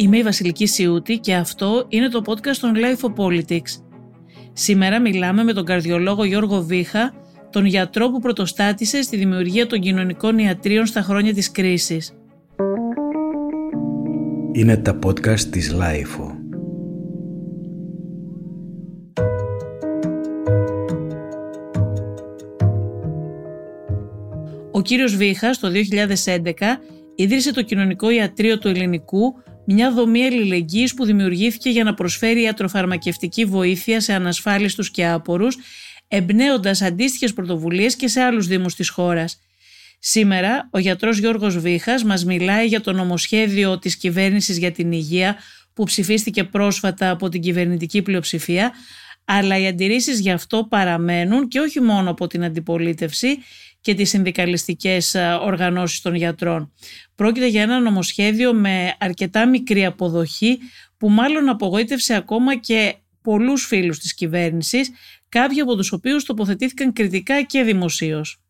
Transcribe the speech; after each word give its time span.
Είμαι 0.00 0.18
η 0.18 0.22
Βασιλική 0.22 0.66
Σιούτη 0.66 1.18
και 1.18 1.34
αυτό 1.34 1.84
είναι 1.88 2.08
το 2.08 2.22
podcast 2.26 2.56
των 2.60 2.72
Life 2.76 3.08
of 3.08 3.14
Politics. 3.14 3.82
Σήμερα 4.52 5.00
μιλάμε 5.00 5.44
με 5.44 5.52
τον 5.52 5.64
καρδιολόγο 5.64 6.24
Γιώργο 6.24 6.62
Βίχα, 6.62 7.14
τον 7.50 7.64
γιατρό 7.64 8.10
που 8.10 8.18
πρωτοστάτησε 8.18 9.02
στη 9.02 9.16
δημιουργία 9.16 9.66
των 9.66 9.80
κοινωνικών 9.80 10.38
ιατρίων 10.38 10.86
στα 10.86 11.02
χρόνια 11.02 11.34
της 11.34 11.50
κρίσης. 11.50 12.12
Είναι 14.52 14.76
τα 14.76 14.98
podcast 15.06 15.40
της 15.40 15.74
Life. 15.74 16.34
Ο 24.70 24.82
κύριος 24.82 25.16
Βίχας 25.16 25.58
το 25.58 25.68
2011 25.68 26.80
ίδρυσε 27.14 27.52
το 27.52 27.62
Κοινωνικό 27.62 28.10
Ιατρείο 28.10 28.58
του 28.58 28.68
Ελληνικού, 28.68 29.34
μια 29.72 29.92
δομή 29.92 30.24
αλληλεγγύης 30.24 30.94
που 30.94 31.04
δημιουργήθηκε 31.04 31.70
για 31.70 31.84
να 31.84 31.94
προσφέρει 31.94 32.42
ιατροφαρμακευτική 32.42 33.44
βοήθεια 33.44 34.00
σε 34.00 34.12
ανασφάλιστους 34.12 34.90
και 34.90 35.06
άπορους, 35.06 35.58
εμπνέοντας 36.08 36.82
αντίστοιχες 36.82 37.32
πρωτοβουλίες 37.32 37.96
και 37.96 38.08
σε 38.08 38.20
άλλους 38.20 38.46
δήμους 38.46 38.74
της 38.74 38.88
χώρας. 38.88 39.40
Σήμερα 39.98 40.68
ο 40.70 40.78
γιατρός 40.78 41.18
Γιώργος 41.18 41.58
Βίχας 41.58 42.04
μας 42.04 42.24
μιλάει 42.24 42.66
για 42.66 42.80
το 42.80 42.92
νομοσχέδιο 42.92 43.78
της 43.78 43.96
κυβέρνησης 43.96 44.58
για 44.58 44.72
την 44.72 44.92
υγεία 44.92 45.36
που 45.74 45.84
ψηφίστηκε 45.84 46.44
πρόσφατα 46.44 47.10
από 47.10 47.28
την 47.28 47.40
κυβερνητική 47.40 48.02
πλειοψηφία, 48.02 48.72
αλλά 49.24 49.58
οι 49.58 49.66
αντιρρήσεις 49.66 50.20
γι' 50.20 50.30
αυτό 50.30 50.66
παραμένουν 50.68 51.48
και 51.48 51.58
όχι 51.58 51.80
μόνο 51.80 52.10
από 52.10 52.26
την 52.26 52.44
αντιπολίτευση 52.44 53.38
και 53.80 53.94
τις 53.94 54.08
συνδικαλιστικές 54.08 55.14
ε, 55.14 55.38
οργανώσεις 55.40 56.00
των 56.00 56.14
γιατρών. 56.14 56.72
Πρόκειται 57.14 57.46
για 57.46 57.62
ένα 57.62 57.80
νομοσχέδιο 57.80 58.54
με 58.54 58.94
αρκετά 58.98 59.48
μικρή 59.48 59.84
αποδοχή 59.84 60.58
που 60.98 61.10
μάλλον 61.10 61.48
απογοήτευσε 61.48 62.14
ακόμα 62.14 62.56
και 62.56 62.94
πολλούς 63.22 63.66
φίλους 63.66 63.98
της 63.98 64.14
κυβέρνησης, 64.14 64.90
κάποιοι 65.28 65.60
από 65.60 65.76
τους 65.76 65.92
οποίους 65.92 66.24
τοποθετήθηκαν 66.24 66.92
κριτικά 66.92 67.42
και 67.42 67.62
δημοσίως. 67.62 68.40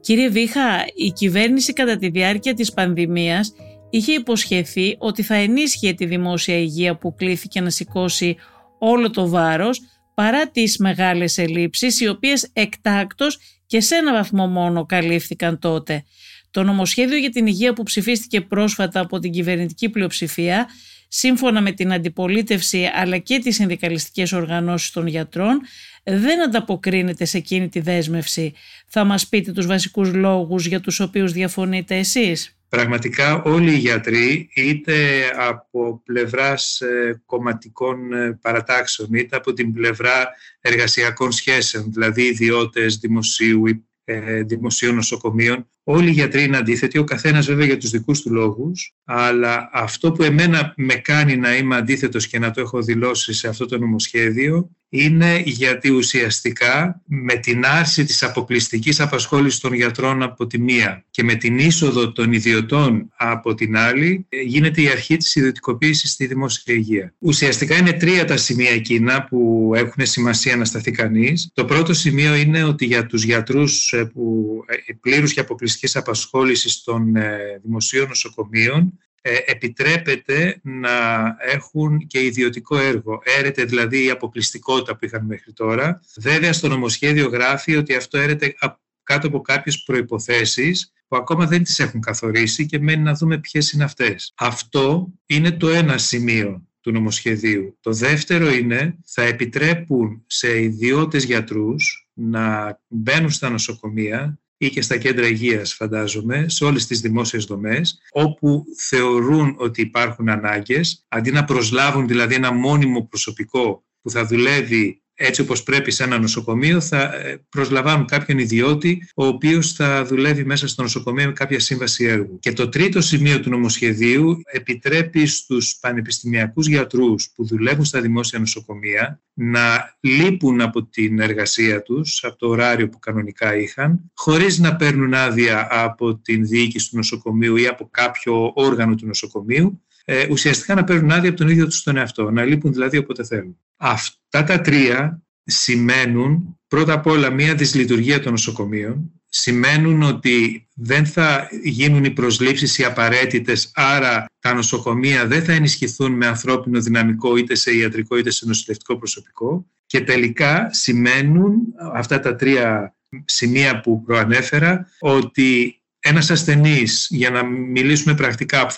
Κύριε 0.00 0.28
Βίχα, 0.28 0.84
η 0.94 1.12
κυβέρνηση 1.12 1.72
κατά 1.72 1.96
τη 1.96 2.08
διάρκεια 2.08 2.54
της 2.54 2.72
πανδημίας 2.72 3.54
είχε 3.96 4.12
υποσχεθεί 4.12 4.96
ότι 4.98 5.22
θα 5.22 5.34
ενίσχυε 5.34 5.92
τη 5.92 6.06
δημόσια 6.06 6.58
υγεία 6.58 6.96
που 6.96 7.14
κλήθηκε 7.14 7.60
να 7.60 7.70
σηκώσει 7.70 8.36
όλο 8.78 9.10
το 9.10 9.28
βάρος 9.28 9.80
παρά 10.14 10.50
τις 10.50 10.78
μεγάλες 10.78 11.38
ελλείψεις 11.38 12.00
οι 12.00 12.08
οποίες 12.08 12.50
εκτάκτως 12.52 13.38
και 13.66 13.80
σε 13.80 13.94
ένα 13.96 14.12
βαθμό 14.12 14.46
μόνο 14.46 14.86
καλύφθηκαν 14.86 15.58
τότε. 15.58 16.04
Το 16.50 16.62
νομοσχέδιο 16.62 17.16
για 17.16 17.30
την 17.30 17.46
υγεία 17.46 17.72
που 17.72 17.82
ψηφίστηκε 17.82 18.40
πρόσφατα 18.40 19.00
από 19.00 19.18
την 19.18 19.32
κυβερνητική 19.32 19.88
πλειοψηφία 19.88 20.68
σύμφωνα 21.08 21.60
με 21.60 21.72
την 21.72 21.92
αντιπολίτευση 21.92 22.90
αλλά 22.94 23.18
και 23.18 23.38
τις 23.38 23.54
συνδικαλιστικές 23.54 24.32
οργανώσεις 24.32 24.90
των 24.90 25.06
γιατρών 25.06 25.60
δεν 26.04 26.42
ανταποκρίνεται 26.42 27.24
σε 27.24 27.36
εκείνη 27.36 27.68
τη 27.68 27.80
δέσμευση. 27.80 28.52
Θα 28.86 29.04
μας 29.04 29.28
πείτε 29.28 29.52
τους 29.52 29.66
βασικούς 29.66 30.12
λόγους 30.14 30.66
για 30.66 30.80
τους 30.80 31.00
οποίους 31.00 31.32
διαφωνείτε 31.32 31.96
εσείς; 31.96 32.53
Πραγματικά 32.74 33.42
όλοι 33.42 33.72
οι 33.72 33.76
γιατροί, 33.76 34.48
είτε 34.54 34.94
από 35.36 36.02
πλευράς 36.04 36.80
ε, 36.80 37.22
κομματικών 37.26 38.12
ε, 38.12 38.38
παρατάξεων, 38.42 39.14
είτε 39.14 39.36
από 39.36 39.52
την 39.52 39.72
πλευρά 39.72 40.28
εργασιακών 40.60 41.32
σχέσεων, 41.32 41.92
δηλαδή 41.92 42.22
ιδιώτες 42.22 42.96
δημοσίου, 42.96 43.84
ε, 44.04 44.42
δημοσίων 44.42 44.94
νοσοκομείων, 44.94 45.68
Όλοι 45.84 46.08
οι 46.08 46.12
γιατροί 46.12 46.42
είναι 46.42 46.56
αντίθετοι, 46.56 46.98
ο 46.98 47.04
καθένας 47.04 47.46
βέβαια 47.46 47.66
για 47.66 47.78
τους 47.78 47.90
δικούς 47.90 48.20
του 48.20 48.32
λόγους. 48.32 48.94
Αλλά 49.04 49.70
αυτό 49.72 50.12
που 50.12 50.22
εμένα 50.22 50.72
με 50.76 50.94
κάνει 50.94 51.36
να 51.36 51.56
είμαι 51.56 51.76
αντίθετος 51.76 52.26
και 52.26 52.38
να 52.38 52.50
το 52.50 52.60
έχω 52.60 52.82
δηλώσει 52.82 53.32
σε 53.32 53.48
αυτό 53.48 53.66
το 53.66 53.78
νομοσχέδιο 53.78 54.70
είναι 54.88 55.42
γιατί 55.44 55.90
ουσιαστικά 55.90 57.02
με 57.04 57.34
την 57.34 57.64
άρση 57.66 58.04
της 58.04 58.22
αποκλειστικής 58.22 59.00
απασχόλησης 59.00 59.60
των 59.60 59.72
γιατρών 59.72 60.22
από 60.22 60.46
τη 60.46 60.60
μία 60.60 61.04
και 61.10 61.22
με 61.22 61.34
την 61.34 61.58
είσοδο 61.58 62.12
των 62.12 62.32
ιδιωτών 62.32 63.10
από 63.16 63.54
την 63.54 63.76
άλλη 63.76 64.26
γίνεται 64.46 64.82
η 64.82 64.88
αρχή 64.88 65.16
της 65.16 65.34
ιδιωτικοποίησης 65.34 66.10
στη 66.10 66.26
δημόσια 66.26 66.74
υγεία. 66.74 67.14
Ουσιαστικά 67.18 67.76
είναι 67.76 67.92
τρία 67.92 68.24
τα 68.24 68.36
σημεία 68.36 68.70
εκείνα 68.70 69.24
που 69.24 69.72
έχουν 69.74 70.06
σημασία 70.06 70.56
να 70.56 70.64
σταθεί 70.64 70.90
κανείς. 70.90 71.50
Το 71.54 71.64
πρώτο 71.64 71.92
σημείο 71.92 72.34
είναι 72.34 72.62
ότι 72.62 72.84
για 72.84 73.06
τους 73.06 73.24
γιατρούς 73.24 73.92
ε, 73.92 74.04
που 74.04 74.44
ε, 74.86 74.92
πλήρους 75.00 75.32
και 75.32 75.40
αποκλειστικούς 75.40 75.73
αποκλειστικής 75.74 75.96
απασχόλησης 75.96 76.82
των 76.82 77.16
ε, 77.16 77.60
δημοσίων 77.62 78.08
νοσοκομείων 78.08 78.98
ε, 79.22 79.36
επιτρέπεται 79.46 80.60
να 80.62 81.36
έχουν 81.40 82.06
και 82.06 82.24
ιδιωτικό 82.24 82.78
έργο. 82.78 83.20
Έρεται 83.38 83.64
δηλαδή 83.64 84.04
η 84.04 84.10
αποκλειστικότητα 84.10 84.96
που 84.96 85.04
είχαν 85.04 85.24
μέχρι 85.24 85.52
τώρα. 85.52 86.00
Βέβαια 86.16 86.52
στο 86.52 86.68
νομοσχέδιο 86.68 87.28
γράφει 87.28 87.76
ότι 87.76 87.94
αυτό 87.94 88.18
έρεται 88.18 88.54
κάτω 89.02 89.26
από 89.26 89.40
κάποιες 89.40 89.82
προϋποθέσεις 89.82 90.92
που 91.08 91.16
ακόμα 91.16 91.46
δεν 91.46 91.62
τις 91.62 91.78
έχουν 91.78 92.00
καθορίσει 92.00 92.66
και 92.66 92.78
μένει 92.78 93.02
να 93.02 93.14
δούμε 93.14 93.38
ποιες 93.38 93.72
είναι 93.72 93.84
αυτές. 93.84 94.32
Αυτό 94.36 95.08
είναι 95.26 95.52
το 95.52 95.68
ένα 95.68 95.98
σημείο 95.98 96.68
του 96.80 96.90
νομοσχεδίου. 96.90 97.78
Το 97.80 97.92
δεύτερο 97.92 98.50
είναι 98.50 98.98
θα 99.06 99.22
επιτρέπουν 99.22 100.24
σε 100.26 100.62
ιδιώτες 100.62 101.24
γιατρούς 101.24 102.08
να 102.12 102.78
μπαίνουν 102.88 103.30
στα 103.30 103.50
νοσοκομεία 103.50 104.38
ή 104.56 104.70
και 104.70 104.82
στα 104.82 104.96
κέντρα 104.96 105.26
υγείας 105.26 105.74
φαντάζομαι, 105.74 106.48
σε 106.48 106.64
όλες 106.64 106.86
τις 106.86 107.00
δημόσιες 107.00 107.44
δομές, 107.44 107.98
όπου 108.12 108.64
θεωρούν 108.78 109.54
ότι 109.58 109.80
υπάρχουν 109.80 110.28
ανάγκες, 110.28 111.04
αντί 111.08 111.30
να 111.30 111.44
προσλάβουν 111.44 112.08
δηλαδή 112.08 112.34
ένα 112.34 112.52
μόνιμο 112.52 113.06
προσωπικό 113.06 113.84
που 114.02 114.10
θα 114.10 114.26
δουλεύει 114.26 115.03
έτσι 115.14 115.40
όπως 115.40 115.62
πρέπει 115.62 115.90
σε 115.90 116.04
ένα 116.04 116.18
νοσοκομείο 116.18 116.80
θα 116.80 117.14
ε, 117.14 117.44
προσλαμβάνουν 117.48 118.06
κάποιον 118.06 118.38
ιδιώτη 118.38 119.08
ο 119.14 119.26
οποίος 119.26 119.72
θα 119.72 120.04
δουλεύει 120.04 120.44
μέσα 120.44 120.68
στο 120.68 120.82
νοσοκομείο 120.82 121.26
με 121.26 121.32
κάποια 121.32 121.60
σύμβαση 121.60 122.04
έργου. 122.04 122.38
Και 122.38 122.52
το 122.52 122.68
τρίτο 122.68 123.00
σημείο 123.00 123.40
του 123.40 123.50
νομοσχεδίου 123.50 124.40
επιτρέπει 124.44 125.26
στους 125.26 125.76
πανεπιστημιακούς 125.80 126.66
γιατρούς 126.66 127.30
που 127.34 127.46
δουλεύουν 127.46 127.84
στα 127.84 128.00
δημόσια 128.00 128.38
νοσοκομεία 128.38 129.20
να 129.34 129.96
λείπουν 130.00 130.60
από 130.60 130.84
την 130.84 131.20
εργασία 131.20 131.82
τους, 131.82 132.24
από 132.24 132.36
το 132.36 132.48
ωράριο 132.48 132.88
που 132.88 132.98
κανονικά 132.98 133.56
είχαν, 133.56 134.10
χωρίς 134.14 134.58
να 134.58 134.76
παίρνουν 134.76 135.14
άδεια 135.14 135.68
από 135.70 136.16
την 136.16 136.46
διοίκηση 136.46 136.90
του 136.90 136.96
νοσοκομείου 136.96 137.56
ή 137.56 137.66
από 137.66 137.88
κάποιο 137.90 138.52
όργανο 138.54 138.94
του 138.94 139.06
νοσοκομείου, 139.06 139.82
ε, 140.04 140.26
ουσιαστικά 140.30 140.74
να 140.74 140.84
παίρνουν 140.84 141.10
άδεια 141.10 141.28
από 141.28 141.38
τον 141.38 141.48
ίδιο 141.48 141.66
τους 141.66 141.82
τον 141.82 141.96
εαυτό, 141.96 142.30
να 142.30 142.44
λείπουν 142.44 142.72
δηλαδή 142.72 142.96
όποτε 142.96 143.24
θέλουν. 143.24 143.58
Αυτά 143.76 144.44
τα 144.44 144.60
τρία 144.60 145.22
σημαίνουν 145.44 146.58
πρώτα 146.68 146.92
απ' 146.92 147.06
όλα 147.06 147.30
μία 147.30 147.54
δυσλειτουργία 147.54 148.20
των 148.20 148.32
νοσοκομείων, 148.32 149.10
σημαίνουν 149.28 150.02
ότι 150.02 150.68
δεν 150.74 151.06
θα 151.06 151.48
γίνουν 151.62 152.04
οι 152.04 152.10
προσλήψεις 152.10 152.78
οι 152.78 152.84
απαραίτητες, 152.84 153.70
άρα 153.74 154.26
τα 154.40 154.54
νοσοκομεία 154.54 155.26
δεν 155.26 155.44
θα 155.44 155.52
ενισχυθούν 155.52 156.12
με 156.12 156.26
ανθρώπινο 156.26 156.80
δυναμικό 156.80 157.36
είτε 157.36 157.54
σε 157.54 157.76
ιατρικό 157.76 158.16
είτε 158.16 158.30
σε 158.30 158.46
νοσηλευτικό 158.46 158.96
προσωπικό. 158.96 159.66
Και 159.86 160.00
τελικά 160.00 160.68
σημαίνουν 160.72 161.62
αυτά 161.92 162.20
τα 162.20 162.36
τρία 162.36 162.94
σημεία 163.24 163.80
που 163.80 164.02
προανέφερα 164.02 164.88
ότι 165.00 165.80
ένας 166.00 166.30
ασθενής, 166.30 167.06
για 167.10 167.30
να 167.30 167.44
μιλήσουμε 167.44 168.14
πρακτικά, 168.14 168.66
που, 168.66 168.74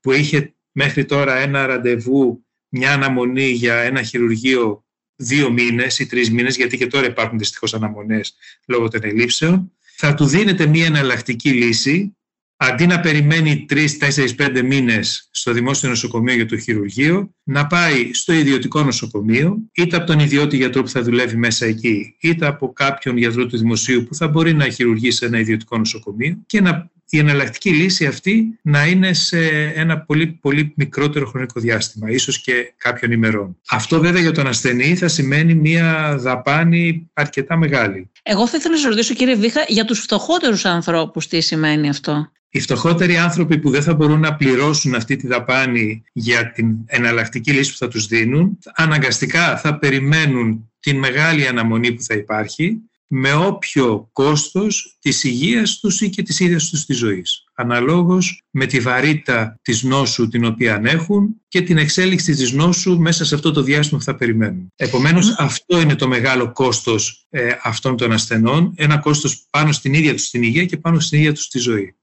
που 0.00 0.12
είχε 0.12 0.54
μέχρι 0.72 1.04
τώρα 1.04 1.36
ένα 1.36 1.66
ραντεβού, 1.66 2.46
μια 2.72 2.92
αναμονή 2.92 3.48
για 3.50 3.74
ένα 3.74 4.02
χειρουργείο 4.02 4.84
δύο 5.16 5.50
μήνες 5.50 5.98
ή 5.98 6.06
τρεις 6.06 6.30
μήνες, 6.30 6.56
γιατί 6.56 6.76
και 6.76 6.86
τώρα 6.86 7.06
υπάρχουν 7.06 7.38
δυστυχώς 7.38 7.74
αναμονές 7.74 8.34
λόγω 8.66 8.88
των 8.88 9.00
ελλείψεων, 9.04 9.72
θα 9.96 10.14
του 10.14 10.26
δίνεται 10.26 10.66
μια 10.66 10.86
εναλλακτική 10.86 11.50
λύση, 11.50 12.16
αντί 12.56 12.86
να 12.86 13.00
περιμένει 13.00 13.64
τρεις, 13.64 13.98
τέσσερις, 13.98 14.34
πέντε 14.34 14.62
μήνες 14.62 15.28
στο 15.30 15.52
δημόσιο 15.52 15.88
νοσοκομείο 15.88 16.34
για 16.34 16.46
το 16.46 16.58
χειρουργείο, 16.58 17.34
να 17.42 17.66
πάει 17.66 18.10
στο 18.12 18.32
ιδιωτικό 18.32 18.82
νοσοκομείο, 18.82 19.56
είτε 19.74 19.96
από 19.96 20.06
τον 20.06 20.18
ιδιώτη 20.18 20.56
γιατρό 20.56 20.82
που 20.82 20.88
θα 20.88 21.02
δουλεύει 21.02 21.36
μέσα 21.36 21.66
εκεί, 21.66 22.16
είτε 22.20 22.46
από 22.46 22.72
κάποιον 22.72 23.16
γιατρό 23.16 23.46
του 23.46 23.58
δημοσίου 23.58 24.04
που 24.04 24.14
θα 24.14 24.28
μπορεί 24.28 24.54
να 24.54 24.68
χειρουργήσει 24.68 25.16
σε 25.16 25.26
ένα 25.26 25.38
ιδιωτικό 25.38 25.78
νοσοκομείο 25.78 26.42
και 26.46 26.60
να 26.60 26.90
η 27.14 27.18
εναλλακτική 27.18 27.70
λύση 27.70 28.06
αυτή 28.06 28.58
να 28.62 28.86
είναι 28.86 29.12
σε 29.12 29.48
ένα 29.74 30.00
πολύ, 30.00 30.26
πολύ 30.26 30.72
μικρότερο 30.76 31.26
χρονικό 31.26 31.60
διάστημα, 31.60 32.10
ίσως 32.10 32.40
και 32.40 32.72
κάποιων 32.76 33.12
ημερών. 33.12 33.56
Αυτό 33.68 34.00
βέβαια 34.00 34.20
για 34.20 34.32
τον 34.32 34.46
ασθενή 34.46 34.96
θα 34.96 35.08
σημαίνει 35.08 35.54
μια 35.54 36.16
δαπάνη 36.18 37.10
αρκετά 37.12 37.56
μεγάλη. 37.56 38.10
Εγώ 38.22 38.46
θα 38.46 38.56
ήθελα 38.56 38.74
να 38.74 38.80
σας 38.80 38.90
ρωτήσω 38.90 39.14
κύριε 39.14 39.34
Βίχα 39.34 39.64
για 39.68 39.84
τους 39.84 40.00
φτωχότερους 40.00 40.64
ανθρώπους 40.64 41.26
τι 41.26 41.40
σημαίνει 41.40 41.88
αυτό; 41.88 42.30
Οι 42.48 42.60
φτωχότεροι 42.60 43.16
άνθρωποι 43.16 43.58
που 43.58 43.70
δεν 43.70 43.82
θα 43.82 43.94
μπορούν 43.94 44.20
να 44.20 44.34
πληρώσουν 44.34 44.94
αυτή 44.94 45.16
τη 45.16 45.26
δαπάνη 45.26 46.02
για 46.12 46.52
την 46.52 46.76
εναλλακτική 46.86 47.52
λύση 47.52 47.70
που 47.70 47.78
θα 47.78 47.88
τους 47.88 48.06
δίνουν, 48.06 48.58
αναγκαστικά 48.74 49.56
θα 49.56 49.78
περιμένουν 49.78 50.70
την 50.80 50.98
μεγάλη 50.98 51.46
αναμονή 51.46 51.92
που 51.92 52.02
θα 52.02 52.14
υπάρχει 52.14 52.82
με 53.14 53.34
όποιο 53.34 54.08
κόστος 54.12 54.96
της 55.00 55.24
υγείας 55.24 55.78
τους 55.78 56.00
ή 56.00 56.10
και 56.10 56.22
της 56.22 56.40
ίδιας 56.40 56.68
τους 56.68 56.84
της 56.84 56.98
ζωής. 56.98 57.44
Αναλόγως 57.54 58.42
με 58.50 58.66
τη 58.66 58.80
βαρύτητα 58.80 59.58
της 59.62 59.82
νόσου 59.82 60.28
την 60.28 60.44
οποία 60.44 60.80
έχουν 60.84 61.40
και 61.48 61.62
την 61.62 61.78
εξέλιξη 61.78 62.34
της 62.34 62.52
νόσου 62.52 62.98
μέσα 62.98 63.24
σε 63.24 63.34
αυτό 63.34 63.50
το 63.52 63.62
διάστημα 63.62 63.98
που 63.98 64.04
θα 64.04 64.16
περιμένουν. 64.16 64.72
Επομένως 64.76 65.34
αυτό 65.38 65.80
είναι 65.80 65.94
το 65.94 66.08
μεγάλο 66.08 66.52
κόστος 66.52 67.26
ε, 67.30 67.52
αυτών 67.62 67.96
των 67.96 68.12
ασθενών, 68.12 68.72
ένα 68.76 68.98
κόστος 68.98 69.46
πάνω 69.50 69.72
στην 69.72 69.94
ίδια 69.94 70.12
τους 70.12 70.30
την 70.30 70.42
υγεία 70.42 70.64
και 70.64 70.76
πάνω 70.76 71.00
στην 71.00 71.18
ίδια 71.18 71.32
τους 71.32 71.48
τη 71.48 71.58
ζωή. 71.58 71.96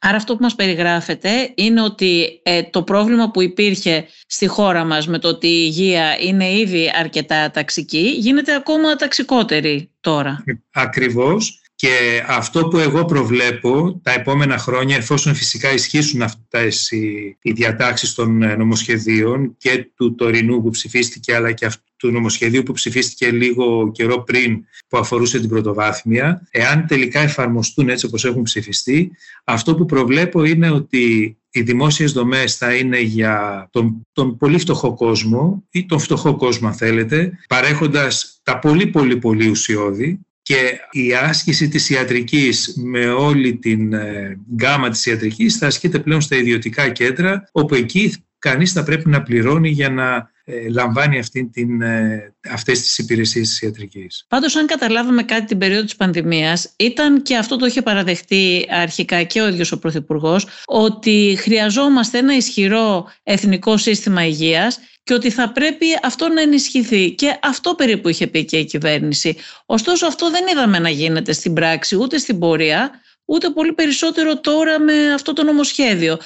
Άρα 0.00 0.16
αυτό 0.16 0.36
που 0.36 0.42
μας 0.42 0.54
περιγράφεται 0.54 1.52
είναι 1.54 1.82
ότι 1.82 2.40
ε, 2.42 2.62
το 2.62 2.82
πρόβλημα 2.82 3.30
που 3.30 3.42
υπήρχε 3.42 4.06
στη 4.26 4.46
χώρα 4.46 4.84
μας 4.84 5.06
με 5.06 5.18
το 5.18 5.28
ότι 5.28 5.46
η 5.46 5.64
υγεία 5.66 6.18
είναι 6.20 6.52
ήδη 6.52 6.90
αρκετά 6.94 7.50
ταξική 7.50 8.14
γίνεται 8.18 8.54
ακόμα 8.54 8.96
ταξικότερη 8.96 9.90
τώρα. 10.00 10.44
Ακριβώς. 10.72 11.63
Και 11.84 12.24
αυτό 12.26 12.68
που 12.68 12.78
εγώ 12.78 13.04
προβλέπω 13.04 14.00
τα 14.02 14.12
επόμενα 14.12 14.58
χρόνια, 14.58 14.96
εφόσον 14.96 15.34
φυσικά 15.34 15.72
ισχύσουν 15.72 16.22
αυτές 16.22 16.90
οι, 16.90 17.36
οι 17.42 17.52
διατάξεις 17.52 18.14
των 18.14 18.42
ε, 18.42 18.56
νομοσχεδίων 18.56 19.56
και 19.58 19.90
του 19.96 20.14
τωρινού 20.14 20.62
που 20.62 20.70
ψηφίστηκε, 20.70 21.34
αλλά 21.34 21.52
και 21.52 21.70
του 21.96 22.10
νομοσχεδίου 22.10 22.62
που 22.62 22.72
ψηφίστηκε 22.72 23.30
λίγο 23.30 23.90
καιρό 23.90 24.22
πριν 24.22 24.64
που 24.88 24.98
αφορούσε 24.98 25.40
την 25.40 25.48
πρωτοβάθμια, 25.48 26.48
εάν 26.50 26.86
τελικά 26.86 27.20
εφαρμοστούν 27.20 27.88
έτσι 27.88 28.06
όπως 28.06 28.24
έχουν 28.24 28.42
ψηφιστεί, 28.42 29.10
αυτό 29.44 29.74
που 29.74 29.84
προβλέπω 29.84 30.44
είναι 30.44 30.70
ότι 30.70 31.36
οι 31.50 31.62
δημόσιες 31.62 32.12
δομές 32.12 32.56
θα 32.56 32.74
είναι 32.74 33.00
για 33.00 33.68
τον, 33.72 34.06
τον 34.12 34.36
πολύ 34.36 34.58
φτωχό 34.58 34.94
κόσμο 34.94 35.64
ή 35.70 35.86
τον 35.86 35.98
φτωχό 35.98 36.36
κόσμο 36.36 36.68
αν 36.68 36.74
θέλετε, 36.74 37.38
παρέχοντας 37.48 38.40
τα 38.42 38.58
πολύ 38.58 38.86
πολύ 38.86 39.16
πολύ 39.16 39.48
ουσιώδη 39.48 40.20
και 40.44 40.80
η 40.90 41.14
άσκηση 41.14 41.68
της 41.68 41.90
ιατρικής 41.90 42.74
με 42.76 43.06
όλη 43.06 43.56
την 43.56 43.92
ε, 43.92 44.38
γκάμα 44.54 44.88
της 44.90 45.06
ιατρικής 45.06 45.56
θα 45.56 45.66
ασκείται 45.66 45.98
πλέον 45.98 46.20
στα 46.20 46.36
ιδιωτικά 46.36 46.88
κέντρα 46.88 47.48
όπου 47.52 47.74
εκεί 47.74 48.14
κανείς 48.38 48.72
θα 48.72 48.82
πρέπει 48.82 49.08
να 49.08 49.22
πληρώνει 49.22 49.68
για 49.68 49.90
να 49.90 50.16
ε, 50.16 50.33
λαμβάνει 50.70 51.18
αυτή 51.18 51.44
την, 51.52 51.82
ε, 51.82 52.34
αυτές 52.50 52.80
τις 52.80 52.98
υπηρεσίες 52.98 53.48
της 53.48 53.60
ιατρικής. 53.60 54.24
Πάντως 54.28 54.56
αν 54.56 54.66
καταλάβαμε 54.66 55.22
κάτι 55.22 55.44
την 55.44 55.58
περίοδο 55.58 55.84
της 55.84 55.96
πανδημίας 55.96 56.72
ήταν 56.76 57.22
και 57.22 57.36
αυτό 57.36 57.56
το 57.56 57.66
είχε 57.66 57.82
παραδεχτεί 57.82 58.66
αρχικά 58.70 59.22
και 59.22 59.40
ο 59.40 59.48
ίδιος 59.48 59.72
ο 59.72 59.78
Πρωθυπουργός, 59.78 60.46
ότι 60.64 61.36
χρειαζόμαστε 61.38 62.18
ένα 62.18 62.36
ισχυρό 62.36 63.10
εθνικό 63.22 63.76
σύστημα 63.76 64.26
υγείας 64.26 64.78
και 65.02 65.14
ότι 65.14 65.30
θα 65.30 65.52
πρέπει 65.52 65.86
αυτό 66.02 66.28
να 66.28 66.40
ενισχυθεί. 66.40 67.10
Και 67.10 67.38
αυτό 67.42 67.74
περίπου 67.74 68.08
είχε 68.08 68.26
πει 68.26 68.44
και 68.44 68.58
η 68.58 68.64
κυβέρνηση. 68.64 69.36
Ωστόσο 69.66 70.06
αυτό 70.06 70.30
δεν 70.30 70.44
είδαμε 70.50 70.78
να 70.78 70.88
γίνεται 70.88 71.32
στην 71.32 71.52
πράξη 71.52 71.96
ούτε 71.96 72.18
στην 72.18 72.38
πορεία, 72.38 72.90
ούτε 73.24 73.50
πολύ 73.50 73.72
περισσότερο 73.72 74.40
τώρα 74.40 74.80
με 74.80 75.12
αυτό 75.12 75.32
το 75.32 75.44
νομοσχέδιο. 75.44 76.18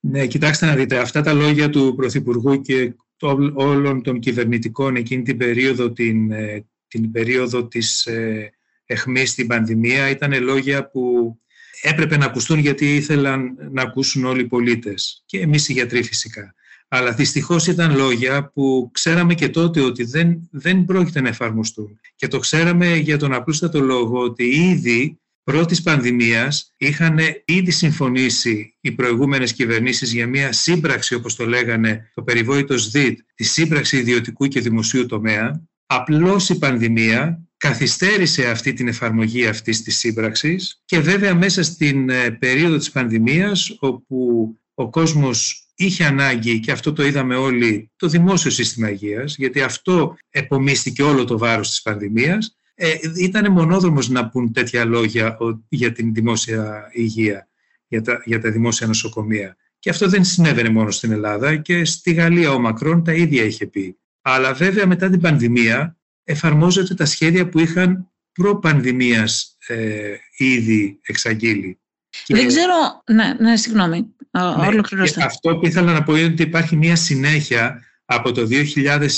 Ναι, 0.00 0.26
κοιτάξτε 0.26 0.66
να 0.66 0.74
δείτε, 0.74 0.98
αυτά 0.98 1.20
τα 1.20 1.32
λόγια 1.32 1.70
του 1.70 1.94
Πρωθυπουργού 1.96 2.60
και 2.60 2.94
όλων 3.54 4.02
των 4.02 4.18
κυβερνητικών 4.18 4.96
εκείνη 4.96 5.22
την 5.22 5.36
περίοδο, 5.36 5.92
την, 5.92 6.30
ε, 6.30 6.66
την 6.88 7.10
περίοδο 7.10 7.66
της 7.66 8.06
ε, 8.06 8.52
εχμής 8.86 9.30
στην 9.30 9.46
πανδημία 9.46 10.10
ήταν 10.10 10.42
λόγια 10.42 10.90
που 10.90 11.36
έπρεπε 11.82 12.16
να 12.16 12.24
ακουστούν 12.24 12.58
γιατί 12.58 12.94
ήθελαν 12.94 13.56
να 13.72 13.82
ακούσουν 13.82 14.24
όλοι 14.24 14.40
οι 14.40 14.46
πολίτες 14.46 15.22
και 15.26 15.40
εμείς 15.40 15.68
οι 15.68 15.72
γιατροί 15.72 16.02
φυσικά. 16.02 16.54
Αλλά 16.88 17.12
δυστυχώς 17.12 17.66
ήταν 17.66 17.96
λόγια 17.96 18.50
που 18.54 18.90
ξέραμε 18.92 19.34
και 19.34 19.48
τότε 19.48 19.80
ότι 19.80 20.04
δεν, 20.04 20.48
δεν 20.50 20.84
πρόκειται 20.84 21.20
να 21.20 21.28
εφαρμοστούν. 21.28 22.00
Και 22.16 22.28
το 22.28 22.38
ξέραμε 22.38 22.96
για 22.96 23.18
τον 23.18 23.32
απλούστατο 23.32 23.80
λόγο 23.80 24.20
ότι 24.20 24.44
ήδη 24.44 25.20
πρώτης 25.50 25.82
πανδημίας 25.82 26.74
είχαν 26.76 27.18
ήδη 27.44 27.70
συμφωνήσει 27.70 28.76
οι 28.80 28.92
προηγούμενες 28.92 29.52
κυβερνήσεις 29.52 30.12
για 30.12 30.26
μια 30.26 30.52
σύμπραξη, 30.52 31.14
όπως 31.14 31.36
το 31.36 31.46
λέγανε 31.46 32.10
το 32.14 32.22
περιβόητος 32.22 32.90
ΔΙΤ, 32.90 33.18
τη 33.34 33.44
σύμπραξη 33.44 33.96
ιδιωτικού 33.96 34.46
και 34.46 34.60
δημοσίου 34.60 35.06
τομέα. 35.06 35.62
Απλώς 35.86 36.48
η 36.48 36.58
πανδημία 36.58 37.48
καθυστέρησε 37.56 38.50
αυτή 38.50 38.72
την 38.72 38.88
εφαρμογή 38.88 39.46
αυτής 39.46 39.82
της 39.82 39.98
σύμπραξης 39.98 40.82
και 40.84 40.98
βέβαια 40.98 41.34
μέσα 41.34 41.62
στην 41.62 42.10
ε, 42.10 42.30
περίοδο 42.30 42.76
της 42.76 42.90
πανδημίας 42.90 43.76
όπου 43.78 44.52
ο 44.74 44.90
κόσμος 44.90 45.68
είχε 45.74 46.04
ανάγκη 46.04 46.60
και 46.60 46.72
αυτό 46.72 46.92
το 46.92 47.06
είδαμε 47.06 47.36
όλοι 47.36 47.90
το 47.96 48.08
δημόσιο 48.08 48.50
σύστημα 48.50 48.90
υγείας 48.90 49.36
γιατί 49.36 49.62
αυτό 49.62 50.16
επομίστηκε 50.30 51.02
όλο 51.02 51.24
το 51.24 51.38
βάρος 51.38 51.68
της 51.68 51.82
πανδημίας 51.82 52.56
ε, 52.78 52.94
ήταν 53.16 53.52
μονόδρομος 53.52 54.08
να 54.08 54.28
πούν 54.28 54.52
τέτοια 54.52 54.84
λόγια 54.84 55.36
για 55.68 55.92
την 55.92 56.14
δημόσια 56.14 56.90
υγεία, 56.92 57.48
για 57.88 58.02
τα, 58.02 58.22
για 58.24 58.40
τα 58.40 58.50
δημόσια 58.50 58.86
νοσοκομεία. 58.86 59.56
Και 59.78 59.90
αυτό 59.90 60.08
δεν 60.08 60.24
συνέβαινε 60.24 60.68
μόνο 60.68 60.90
στην 60.90 61.12
Ελλάδα 61.12 61.56
και 61.56 61.84
στη 61.84 62.12
Γαλλία 62.12 62.50
ο 62.50 62.58
Μακρόν 62.58 63.04
τα 63.04 63.12
ίδια 63.12 63.44
είχε 63.44 63.66
πει. 63.66 63.98
Αλλά 64.22 64.52
βέβαια 64.52 64.86
μετά 64.86 65.10
την 65.10 65.20
πανδημία 65.20 65.96
εφαρμόζονται 66.24 66.94
τα 66.94 67.04
σχέδια 67.04 67.48
που 67.48 67.58
είχαν 67.58 68.10
προ-πανδημίας 68.32 69.56
ε, 69.66 70.14
ήδη 70.36 71.00
εξαγγείλει. 71.06 71.78
Δεν 72.26 72.46
ξέρω, 72.46 73.02
ναι, 73.12 73.34
ναι 73.38 73.56
συγγνώμη, 73.56 74.14
ναι, 74.30 75.24
Αυτό 75.24 75.56
που 75.56 75.66
ήθελα 75.66 75.92
να 75.92 76.02
πω 76.02 76.16
είναι 76.16 76.32
ότι 76.32 76.42
υπάρχει 76.42 76.76
μια 76.76 76.96
συνέχεια 76.96 77.82
από 78.04 78.32
το 78.32 78.46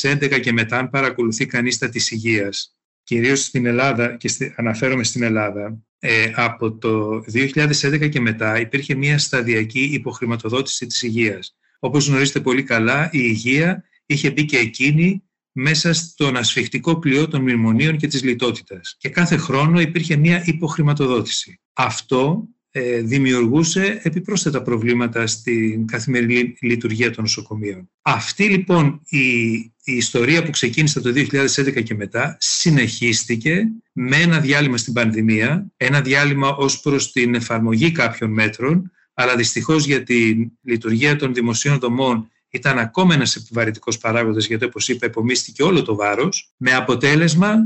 2011 0.03 0.41
και 0.41 0.53
μετά, 0.53 0.79
αν 0.79 0.91
παρακολουθεί 0.91 1.47
κανείς 1.47 1.79
τα 1.79 1.89
της 1.89 2.11
υγείας, 2.11 2.78
κυρίως 3.09 3.41
στην 3.41 3.67
Ελλάδα, 3.67 4.17
και 4.17 4.53
αναφέρομαι 4.57 5.05
στην 5.05 5.23
Ελλάδα, 5.23 5.79
ε, 5.99 6.33
από 6.35 6.73
το 6.73 7.23
2011 7.27 8.09
και 8.09 8.21
μετά 8.21 8.61
υπήρχε 8.61 8.95
μια 8.95 9.19
σταδιακή 9.19 9.81
υποχρηματοδότηση 9.81 10.87
της 10.87 11.03
υγείας. 11.03 11.57
Όπως 11.79 12.09
γνωρίζετε 12.09 12.41
πολύ 12.41 12.63
καλά, 12.63 13.05
η 13.05 13.19
υγεία 13.23 13.85
είχε 14.07 14.31
μπει 14.31 14.45
και 14.45 14.57
εκείνη 14.57 15.23
μέσα 15.53 15.93
στον 15.93 16.37
ασφιχτικό 16.37 16.99
κλειό 16.99 17.29
των 17.29 17.41
μνημονίων 17.41 17.97
και 17.97 18.07
της 18.07 18.23
λιτότητας. 18.23 18.97
Και 18.99 19.09
κάθε 19.09 19.37
χρόνο 19.37 19.81
υπήρχε 19.81 20.17
μια 20.17 20.43
υποχρηματοδότηση. 20.45 21.61
Αυτό 21.73 22.49
ε, 22.49 22.58
δημιουργούσε 23.03 24.01
επιπρόσθετα 24.03 24.63
προβλήματα 24.63 25.27
στην 25.27 25.87
καθημερινή 25.87 26.57
λειτουργία 26.61 27.11
των 27.11 27.23
νοσοκομείων. 27.23 27.91
Αυτή 28.03 28.45
λοιπόν 28.45 29.01
η, 29.09 29.49
η 29.85 29.93
ιστορία 29.93 30.43
που 30.43 30.51
ξεκίνησε 30.51 31.01
το 31.01 31.13
2011 31.15 31.83
και 31.83 31.95
μετά 31.95 32.37
συνεχίστηκε 32.41 33.69
με 33.93 34.17
ένα 34.17 34.41
διάλειμμα 34.41 34.77
στην 34.77 34.93
πανδημία, 34.93 35.67
ένα 35.77 36.01
διάλειμμα 36.01 36.49
ως 36.49 36.81
προς 36.81 37.13
την 37.13 37.35
εφαρμογή 37.35 37.93
κάποιων 37.93 38.31
μέτρων, 38.31 38.93
αλλά 39.15 39.37
δυστυχώς 39.37 39.87
για 39.87 40.03
τη 40.03 40.35
λειτουργία 40.63 41.17
των 41.17 41.35
δημοσίων 41.35 41.79
δομών 41.79 42.31
ήταν 42.51 42.79
ακόμα 42.79 43.15
ένας 43.15 43.37
επιβαρυτικός 43.37 43.99
παράγοντας 43.99 44.47
γιατί 44.47 44.65
όπως 44.65 44.89
είπα 44.89 45.07
επομίστηκε 45.07 45.63
όλο 45.63 45.83
το 45.83 45.95
βάρος 45.95 46.53
με 46.57 46.75
αποτέλεσμα 46.75 47.57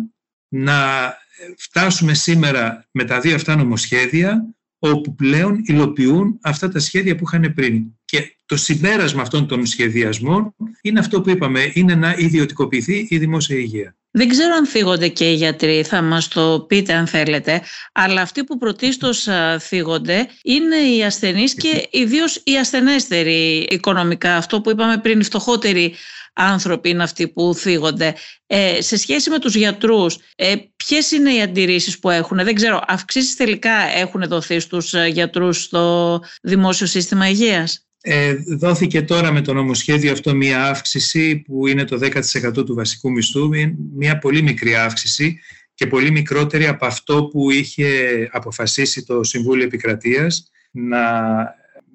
να 0.49 0.77
φτάσουμε 1.59 2.15
σήμερα 2.15 2.87
με 2.91 3.05
τα 3.05 3.21
δύο 3.21 3.35
αυτά 3.35 3.57
νομοσχέδια 3.57 4.55
όπου 4.85 5.15
πλέον 5.15 5.63
υλοποιούν 5.65 6.39
αυτά 6.43 6.69
τα 6.69 6.79
σχέδια 6.79 7.17
που 7.17 7.25
είχαν 7.27 7.53
πριν. 7.55 7.83
Και 8.05 8.37
το 8.47 8.57
συμπέρασμα 8.57 9.23
αυτών 9.23 9.47
των 9.47 9.67
σχεδιασμών 9.67 10.55
είναι 10.83 10.99
αυτό 10.99 11.21
που 11.21 11.31
είπαμε, 11.31 11.71
είναι 11.75 11.95
να 11.95 12.15
ιδιωτικοποιηθεί 12.19 13.07
η 13.11 13.19
δημόσια 13.19 13.57
υγεία. 13.57 13.97
Δεν 14.11 14.29
ξέρω 14.29 14.55
αν 14.55 14.67
θίγονται 14.67 15.09
και 15.09 15.31
οι 15.31 15.35
γιατροί, 15.35 15.83
θα 15.83 16.03
μας 16.03 16.29
το 16.29 16.65
πείτε 16.69 16.93
αν 16.93 17.07
θέλετε, 17.07 17.63
αλλά 17.93 18.21
αυτοί 18.21 18.45
που 18.45 18.59
πρωτίστως 18.59 19.29
θίγονται 19.59 20.29
είναι 20.43 20.77
οι 20.77 21.05
ασθενείς 21.05 21.55
και 21.55 21.89
ιδίως 21.91 22.41
οι 22.45 22.57
ασθενέστεροι 22.59 23.67
οικονομικά. 23.71 24.37
Αυτό 24.37 24.61
που 24.61 24.71
είπαμε 24.71 24.99
πριν, 24.99 25.21
οι 25.21 25.25
φτωχότεροι 25.25 25.95
άνθρωποι 26.33 26.89
είναι 26.89 27.03
αυτοί 27.03 27.29
που 27.29 27.55
θίγονται. 27.55 28.15
Ε, 28.47 28.81
σε 28.81 28.97
σχέση 28.97 29.31
με 29.31 29.39
τους 29.39 29.55
γιατρούς, 29.55 30.19
ε, 30.37 30.55
ποιες 30.77 31.11
είναι 31.11 31.35
οι 31.35 31.43
αντιρρήσεις 31.43 31.99
που 31.99 32.11
έχουν; 32.11 32.45
Δεν 32.45 32.55
ξέρω, 32.55 32.83
αυξήσεις 32.87 33.37
τελικά 33.37 33.73
έχουν 33.97 34.25
δοθεί 34.29 34.61
στους 34.61 34.95
ε, 34.95 35.07
γιατρούς 35.07 35.63
στο 35.63 36.21
δημόσιο 36.43 36.87
σύστημα 36.87 37.29
υγείας; 37.29 37.87
Ε, 38.01 38.35
δόθηκε 38.59 39.03
τώρα 39.03 39.33
με 39.33 39.41
το 39.41 39.53
νομοσχέδιο 39.53 40.13
αυτό 40.13 40.35
μία 40.35 40.65
αύξηση 40.65 41.37
που 41.37 41.67
είναι 41.67 41.85
το 41.85 41.99
10% 41.99 42.65
του 42.65 42.75
βασικού 42.75 43.11
μισθού, 43.11 43.49
μία 43.97 44.19
πολύ 44.19 44.43
μικρή 44.43 44.75
αύξηση 44.75 45.39
και 45.75 45.87
πολύ 45.87 46.11
μικρότερη 46.11 46.67
από 46.67 46.87
αυτό 46.87 47.25
που 47.25 47.51
είχε 47.51 47.89
αποφασίσει 48.33 49.05
το 49.05 49.23
Συμβούλιο 49.23 49.65
Επικρατείας 49.65 50.51
να 50.71 51.01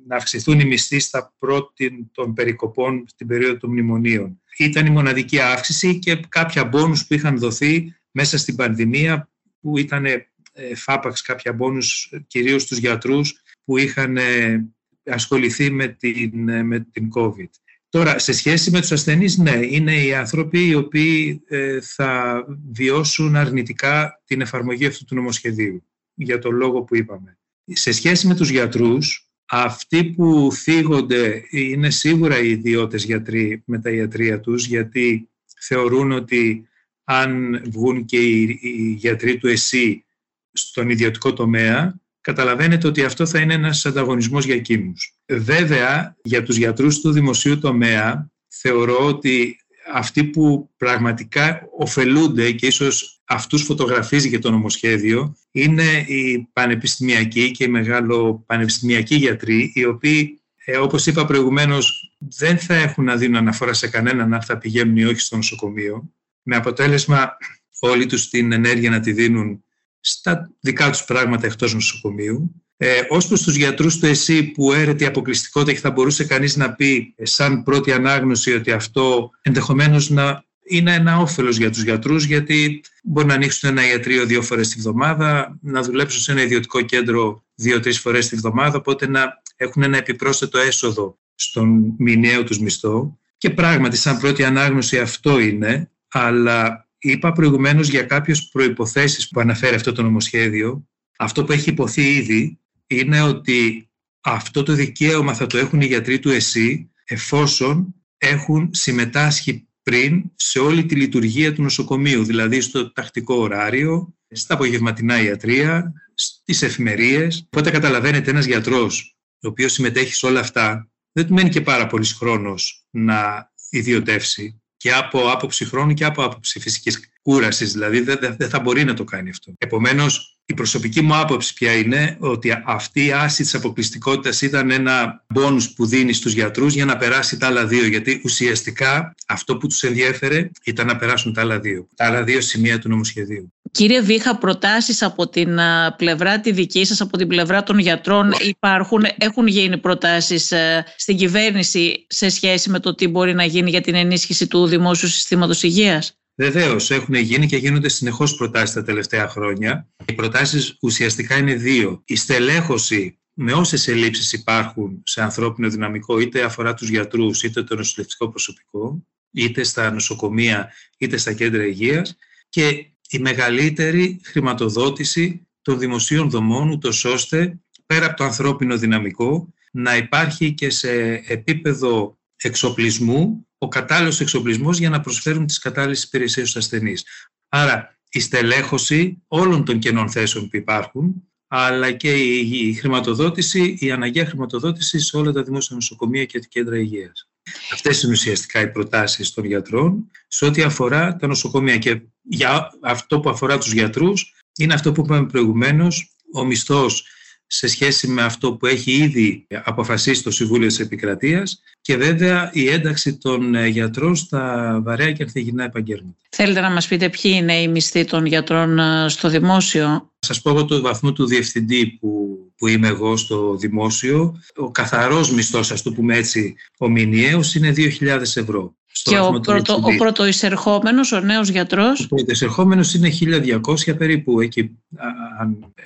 να 0.08 0.16
αυξηθούν 0.16 0.60
οι 0.60 0.66
μισθοί 0.66 1.00
στα 1.00 1.34
πρώτη 1.38 2.10
των 2.12 2.34
περικοπών 2.34 3.04
στην 3.08 3.28
περίοδο 3.28 3.58
των 3.58 3.70
μνημονίων. 3.70 4.42
Ήταν 4.58 4.86
η 4.86 4.90
μοναδική 4.90 5.40
αύξηση 5.40 6.00
και 6.00 6.20
κάποια 6.30 6.66
μπόνους 6.66 7.08
που 7.08 7.14
είχαν 7.14 7.38
δοθεί 7.38 7.96
μέσα 8.12 8.38
στην 8.38 8.56
πανδημία 8.56 9.30
που 9.62 9.78
ήταν 9.78 10.06
ε, 10.06 10.76
φάπαξ 10.76 11.22
κάποια 11.22 11.54
μπόνους 11.54 12.14
κυρίως 12.28 12.62
στους 12.62 12.78
γιατρούς 12.78 13.42
που 13.66 13.78
είχαν 13.78 14.18
ε, 14.18 14.66
ασχοληθεί 15.06 15.72
με 15.72 15.88
την, 15.88 16.50
ε, 16.50 16.64
με 16.64 16.80
την 16.80 17.10
COVID. 17.16 17.50
Τώρα, 17.90 18.20
σε 18.20 18.34
σχέση 18.34 18.72
με 18.72 18.80
τους 18.80 18.92
ασθενείς, 18.92 19.38
ναι, 19.38 19.60
είναι 19.66 20.04
οι 20.04 20.14
άνθρωποι 20.14 20.68
οι 20.68 20.76
οποίοι 20.76 21.42
ε, 21.48 21.82
θα 21.82 22.44
βιώσουν 22.72 23.36
αρνητικά 23.36 24.22
την 24.26 24.42
εφαρμογή 24.42 24.86
αυτού 24.86 25.06
του 25.06 25.16
νομοσχεδίου, 25.16 25.84
για 26.14 26.40
το 26.40 26.52
λόγο 26.52 26.82
που 26.82 26.96
είπαμε. 26.96 27.38
Σε 27.64 27.92
σχέση 27.92 28.28
με 28.28 28.36
τους 28.36 28.50
γιατρούς, 28.50 29.27
αυτοί 29.50 30.04
που 30.04 30.50
θίγονται 30.54 31.44
είναι 31.50 31.90
σίγουρα 31.90 32.40
οι 32.40 32.50
ιδιώτες 32.50 33.04
γιατροί 33.04 33.64
με 33.66 33.80
τα 33.80 33.90
ιατρία 33.90 34.40
τους, 34.40 34.66
γιατί 34.66 35.30
θεωρούν 35.60 36.12
ότι 36.12 36.68
αν 37.04 37.62
βγουν 37.66 38.06
και 38.06 38.18
οι, 38.18 38.60
γιατροί 38.98 39.38
του 39.38 39.48
ΕΣΥ 39.48 40.06
στον 40.52 40.90
ιδιωτικό 40.90 41.34
τομέα, 41.34 42.00
καταλαβαίνετε 42.22 42.88
ότι 42.88 43.04
αυτό 43.04 43.26
θα 43.26 43.40
είναι 43.40 43.54
ένας 43.54 43.86
ανταγωνισμός 43.86 44.46
για 44.46 44.56
εκείνους. 44.56 45.14
Βέβαια, 45.26 46.16
για 46.24 46.44
τους 46.44 46.58
γιατρούς 46.58 47.00
του 47.00 47.12
δημοσίου 47.12 47.60
τομέα, 47.60 48.32
θεωρώ 48.48 49.06
ότι 49.06 49.58
αυτοί 49.94 50.24
που 50.24 50.70
πραγματικά 50.78 51.68
ωφελούνται 51.78 52.52
και 52.52 52.66
ίσως 52.66 53.22
αυτούς 53.26 53.64
φωτογραφίζει 53.64 54.30
και 54.30 54.40
το 54.40 54.52
νομοσχέδιο 54.52 55.36
είναι 55.52 56.06
οι 56.08 56.50
πανεπιστημιακοί 56.54 57.52
και 57.52 57.64
οι 57.64 57.68
μεγάλο 57.68 58.44
πανεπιστημιακοί 58.46 59.16
γιατροί 59.16 59.72
οι 59.76 59.86
οποίοι 59.86 60.42
ε, 60.66 60.78
όπως 60.78 61.06
είπα 61.06 61.26
προηγουμένως 61.26 62.14
δεν 62.18 62.58
θα 62.58 62.76
έχουν 62.76 63.04
να 63.04 63.16
δίνουν 63.16 63.36
αναφορά 63.36 63.74
σε 63.74 63.88
κανέναν 63.88 64.34
αν 64.34 64.42
θα 64.42 64.58
πηγαίνουν 64.58 64.98
ή 64.98 65.04
όχι 65.04 65.20
στο 65.20 65.36
νοσοκομείο 65.36 66.14
με 66.42 66.56
αποτέλεσμα 66.56 67.38
όλοι 67.80 68.06
τους 68.06 68.30
την 68.30 68.52
ενέργεια 68.52 68.90
να 68.90 69.00
τη 69.00 69.12
δίνουν 69.12 69.64
στα 70.00 70.52
δικά 70.60 70.90
τους 70.90 71.04
πράγματα 71.04 71.46
εκτός 71.46 71.74
νοσοκομείου. 71.74 72.64
Ε, 72.80 73.02
ως 73.10 73.28
προς 73.28 73.42
τους 73.42 73.56
γιατρούς 73.56 73.98
του 73.98 74.06
ΕΣΥ 74.06 74.44
που 74.44 74.74
έρεται 74.74 75.04
η 75.04 75.08
αποκλειστικότητα 75.08 75.74
και 75.74 75.80
θα 75.80 75.92
μπορούσε 75.92 76.26
κανείς 76.26 76.56
να 76.56 76.74
πει 76.74 77.14
ε, 77.16 77.26
σαν 77.26 77.64
πρώτη 77.64 77.92
ανάγνωση 77.92 78.54
ότι 78.54 78.72
αυτό 78.72 79.32
ενδεχομένως 79.42 80.10
να 80.10 80.46
είναι 80.68 80.94
ένα 80.94 81.20
όφελος 81.20 81.58
για 81.58 81.70
τους 81.70 81.84
γιατρούς 81.84 82.24
γιατί 82.24 82.82
μπορεί 83.04 83.28
να 83.28 83.34
ανοίξουν 83.34 83.70
ένα 83.70 83.90
ιατρείο 83.90 84.26
δύο 84.26 84.42
φορές 84.42 84.70
τη 84.70 84.80
βδομάδα, 84.80 85.58
να 85.62 85.82
δουλέψουν 85.82 86.22
σε 86.22 86.32
ένα 86.32 86.42
ιδιωτικό 86.42 86.82
κέντρο 86.82 87.44
δύο-τρεις 87.56 88.00
φορές 88.00 88.28
τη 88.28 88.36
βδομάδα, 88.36 88.78
οπότε 88.78 89.08
να 89.08 89.42
έχουν 89.56 89.84
ένα 89.84 89.98
επιπρόσθετο 89.98 90.58
έσοδο 90.60 91.18
στον 91.36 91.96
μηνιαίο 91.98 92.44
τους 92.44 92.60
μισθό. 92.60 93.20
Και 93.38 93.50
πράγματι, 93.50 93.98
σαν 93.98 94.20
πρώτη 94.20 94.44
ανάγνωση 94.44 95.00
αυτό 95.00 95.40
είναι, 95.40 95.92
αλλά 96.08 96.88
είπα 96.98 97.32
προηγουμένως 97.32 97.88
για 97.88 98.04
κάποιες 98.04 98.48
προϋποθέσεις 98.48 99.30
που 99.30 99.40
αναφέρει 99.40 99.76
αυτό 99.76 99.92
το 99.92 100.04
νομοσχέδιο. 100.04 100.88
Αυτό 101.18 101.44
που 101.44 101.52
έχει 101.52 101.70
υποθεί 101.70 102.02
ήδη 102.02 102.60
είναι 102.88 103.22
ότι 103.22 103.90
αυτό 104.22 104.64
το 104.64 104.74
δικαίωμα 104.74 105.34
θα 105.34 105.48
το 105.48 105.58
έχουν 105.58 105.82
οι 105.82 105.86
γιατροί 105.86 106.20
του 106.20 106.30
ΕΣΥ 106.30 106.92
εφόσον 107.04 107.96
έχουν 108.18 108.70
συμμετάσχει 108.74 109.68
πριν 109.84 110.24
σε 110.36 110.60
όλη 110.60 110.86
τη 110.86 110.96
λειτουργία 110.96 111.54
του 111.54 111.62
νοσοκομείου, 111.62 112.24
δηλαδή 112.24 112.62
στο 112.62 112.92
τακτικό 112.92 113.36
ωράριο, 113.36 114.16
στα 114.30 114.54
απογευματινά 114.54 115.22
ιατρία, 115.22 115.94
στις 116.14 116.62
εφημερίες. 116.62 117.44
Οπότε 117.46 117.72
καταλαβαίνετε 117.72 118.30
ένας 118.30 118.46
γιατρός, 118.46 119.18
ο 119.44 119.48
οποίος 119.48 119.72
συμμετέχει 119.72 120.14
σε 120.14 120.26
όλα 120.26 120.40
αυτά, 120.40 120.90
δεν 121.12 121.28
του 121.28 121.34
μένει 121.34 121.50
και 121.50 121.62
πάρα 121.62 121.88
πολύς 121.88 122.14
χρόνος 122.14 122.86
να 122.90 123.52
ιδιωτεύσει 123.70 124.62
και 124.88 124.94
από 124.94 125.32
άποψη 125.32 125.66
χρόνου 125.66 125.94
και 125.94 126.06
από 126.06 126.24
άποψη 126.24 126.60
φυσικής 126.60 127.10
κούρασης, 127.22 127.72
δηλαδή 127.72 128.00
δεν 128.38 128.50
θα 128.50 128.60
μπορεί 128.60 128.84
να 128.84 128.94
το 128.94 129.04
κάνει 129.04 129.30
αυτό. 129.30 129.54
Επομένως, 129.58 130.40
η 130.46 130.54
προσωπική 130.54 131.02
μου 131.02 131.16
άποψη 131.16 131.54
πια 131.54 131.74
είναι 131.74 132.18
ότι 132.20 132.64
αυτή 132.66 133.06
η 133.06 133.12
άση 133.12 133.44
της 133.44 133.56
αποκλειστικότητας 133.56 134.42
ήταν 134.42 134.72
ένα 134.72 135.26
μπόνους 135.28 135.74
που 135.74 135.86
δίνει 135.86 136.14
στους 136.14 136.34
γιατρούς 136.34 136.74
για 136.74 136.86
να 136.86 136.98
περάσει 136.98 137.38
τα 137.38 137.48
άλλα 137.48 137.66
δύο. 137.66 137.86
Γιατί 137.86 138.22
ουσιαστικά 138.24 139.16
αυτό 139.28 139.58
που 139.58 139.68
τους 139.68 139.84
ενδιέφερε 139.84 140.50
ήταν 140.64 140.88
να 140.88 140.96
περάσουν 140.96 141.34
τα 141.34 141.42
άλλα 141.42 141.60
δύο. 141.60 141.88
Τα 141.96 142.06
άλλα 142.06 142.24
δύο 142.24 142.42
σημεία 142.42 142.80
του 142.80 142.90
νομοσχεδίου. 142.90 143.54
Κύριε 143.78 144.02
Βίχα, 144.02 144.38
προτάσεις 144.38 145.02
από 145.02 145.30
την 145.30 145.60
πλευρά 145.98 146.40
τη 146.40 146.52
δική 146.52 146.86
σας, 146.86 147.02
από 147.02 147.18
την 147.18 147.28
πλευρά 147.28 147.64
των 147.64 147.80
γιατρών 147.80 148.34
υπάρχουν, 148.42 149.04
έχουν 149.18 149.48
γίνει 149.48 149.78
προτάσεις 149.78 150.52
ε, 150.52 150.86
στην 150.98 151.18
κυβέρνηση 151.18 152.06
σε 152.10 152.30
σχέση 152.30 152.70
με 152.70 152.80
το 152.80 152.96
τι 152.96 153.08
μπορεί 153.08 153.34
να 153.34 153.44
γίνει 153.44 153.70
για 153.70 153.82
την 153.82 153.96
ενίσχυση 153.96 154.48
του 154.48 154.66
δημόσιου 154.66 155.08
συστήματος 155.08 155.64
υγείας; 155.64 156.18
Βεβαίως, 156.36 156.92
έχουν 156.92 157.14
γίνει 157.14 157.48
και 157.48 157.58
γίνονται 157.58 157.90
συνεχώς 157.90 158.36
προτάσεις 158.36 158.76
τα 158.76 158.84
τελευταία 158.84 159.28
χρόνια. 159.28 159.88
Οι 160.06 160.14
προτάσεις 160.14 160.78
ουσιαστικά 160.82 161.38
είναι 161.38 161.54
δύο. 161.54 162.02
Η 162.06 162.16
στελέχωση 162.16 163.20
με 163.34 163.54
όσες 163.54 163.88
ελλείψεις 163.88 164.34
υπάρχουν 164.34 165.02
σε 165.06 165.22
ανθρώπινο 165.22 165.70
δυναμικό, 165.70 166.20
είτε 166.20 166.44
αφορά 166.44 166.74
τους 166.74 166.90
γιατρούς, 166.90 167.44
είτε 167.44 167.64
το 167.64 167.76
νοσηλευτικό 167.76 168.30
προσωπικό, 168.30 169.04
είτε 169.32 169.64
στα 169.64 169.92
νοσοκομεία, 169.92 170.72
είτε 170.98 171.18
στα 171.18 171.34
κέντρα 171.34 171.66
υγείας 171.66 172.16
και 172.50 172.86
η 173.10 173.20
μεγαλύτερη 173.20 174.20
χρηματοδότηση 174.24 175.48
των 175.62 175.80
δημοσίων 175.80 176.30
δομών, 176.30 176.70
ούτως 176.70 177.06
ώστε 177.06 177.60
πέρα 177.86 178.06
από 178.06 178.16
το 178.16 178.24
ανθρώπινο 178.24 178.78
δυναμικό 178.78 179.54
να 179.72 179.98
υπάρχει 179.98 180.54
και 180.54 180.70
σε 180.70 181.14
επίπεδο 181.28 182.18
εξοπλισμού 182.42 183.48
ο 183.58 183.68
κατάλληλος 183.68 184.20
εξοπλισμός 184.20 184.78
για 184.78 184.90
να 184.90 185.02
προσφέρουν 185.02 185.46
τις 185.46 185.60
κατάλληλες 185.60 186.04
υπηρεσίες 186.04 186.50
στους 186.50 186.64
ασθενείς. 186.64 187.06
Άρα, 187.50 188.00
η 188.10 188.20
στελέχωση 188.20 189.24
όλων 189.28 189.66
των 189.66 189.80
κενών 189.80 190.10
θέσεων 190.10 190.50
που 190.50 190.56
υπάρχουν, 190.56 191.24
αλλά 191.48 191.92
και 191.92 192.16
η 192.16 192.74
χρηματοδότηση, 192.74 193.78
η 193.80 193.92
αναγκαία 193.92 194.26
χρηματοδότηση 194.26 195.00
σε 195.00 195.18
όλα 195.18 195.32
τα 195.32 195.44
δημόσια 195.44 195.76
νοσοκομεία 195.76 196.26
και 196.26 196.40
τα 196.40 196.48
κέντρα 196.50 196.78
υγείας. 196.78 197.30
Αυτές 197.74 198.02
είναι 198.02 198.12
ουσιαστικά 198.12 198.62
οι 198.62 198.72
προτάσεις 198.72 199.34
των 199.34 199.46
γιατρών 199.46 200.12
σε 200.28 200.46
ό,τι 200.46 200.62
αφορά 200.62 201.16
τα 201.16 201.28
νοσοκομεία. 201.28 201.78
Και 201.78 202.02
για 202.22 202.70
αυτό 202.82 203.20
που 203.20 203.30
αφορά 203.30 203.58
τους 203.58 203.74
γιατρούς, 203.74 204.34
είναι 204.58 204.74
αυτό 204.74 204.92
που 204.92 205.02
είπαμε 205.06 205.26
προηγουμένως, 205.26 206.16
ο 206.34 206.46
μισθός 206.46 207.06
σε 207.48 207.68
σχέση 207.68 208.08
με 208.08 208.24
αυτό 208.24 208.54
που 208.54 208.66
έχει 208.66 208.92
ήδη 208.92 209.48
αποφασίσει 209.64 210.24
το 210.24 210.32
Συμβούλιο 210.32 210.68
της 210.68 210.80
Επικρατείας 210.80 211.62
και 211.82 211.98
βέβαια 211.98 212.50
η 212.54 212.68
ένταξη 212.68 213.18
των 213.18 213.56
ε, 213.56 213.68
γιατρών 213.68 214.16
στα 214.16 214.80
βαρέα 214.84 215.12
και 215.12 215.24
αρθιγινά 215.24 215.64
επαγγέλματα. 215.64 216.18
Θέλετε 216.30 216.60
να 216.60 216.70
μας 216.70 216.88
πείτε 216.88 217.10
ποιοι 217.10 217.32
είναι 217.36 217.54
οι 217.62 217.68
μισθοί 217.68 218.06
των 218.06 218.26
γιατρών 218.26 218.80
ε, 218.80 219.10
στο 219.10 219.30
δημόσιο; 219.30 220.12
Σας 220.20 220.42
πω 220.42 220.50
εγώ 220.50 220.66
το 220.66 220.82
βαθμό 220.82 221.14
του 221.14 221.26
διευθυντή 221.26 221.88
που, 221.88 222.38
που 222.58 222.68
είμαι 222.68 222.88
εγώ 222.88 223.18
στο 223.18 223.56
δημόσιο. 223.56 224.42
Ο 224.56 224.72
καθαρός 224.72 225.32
μισθός, 225.32 225.72
ας 225.72 225.82
το 225.82 225.92
πούμε 225.92 226.18
έτσι, 226.18 226.56
ο 226.78 226.90
μηνιαίος 226.90 227.56
είναι 227.56 227.74
2.000 227.76 228.22
ευρώ 228.22 228.77
και 229.04 229.20
ο, 229.20 229.40
πρωτο, 229.40 229.74
ο 229.74 229.96
πρωτοεισερχόμενος, 229.98 231.12
ο 231.12 231.20
νέος 231.20 231.50
γιατρός. 231.50 232.04
Ο 232.04 232.08
πρωτοεισερχόμενος 232.08 232.94
είναι 232.94 233.10
1200 233.10 233.98
περίπου, 233.98 234.42
εκεί, 234.42 234.78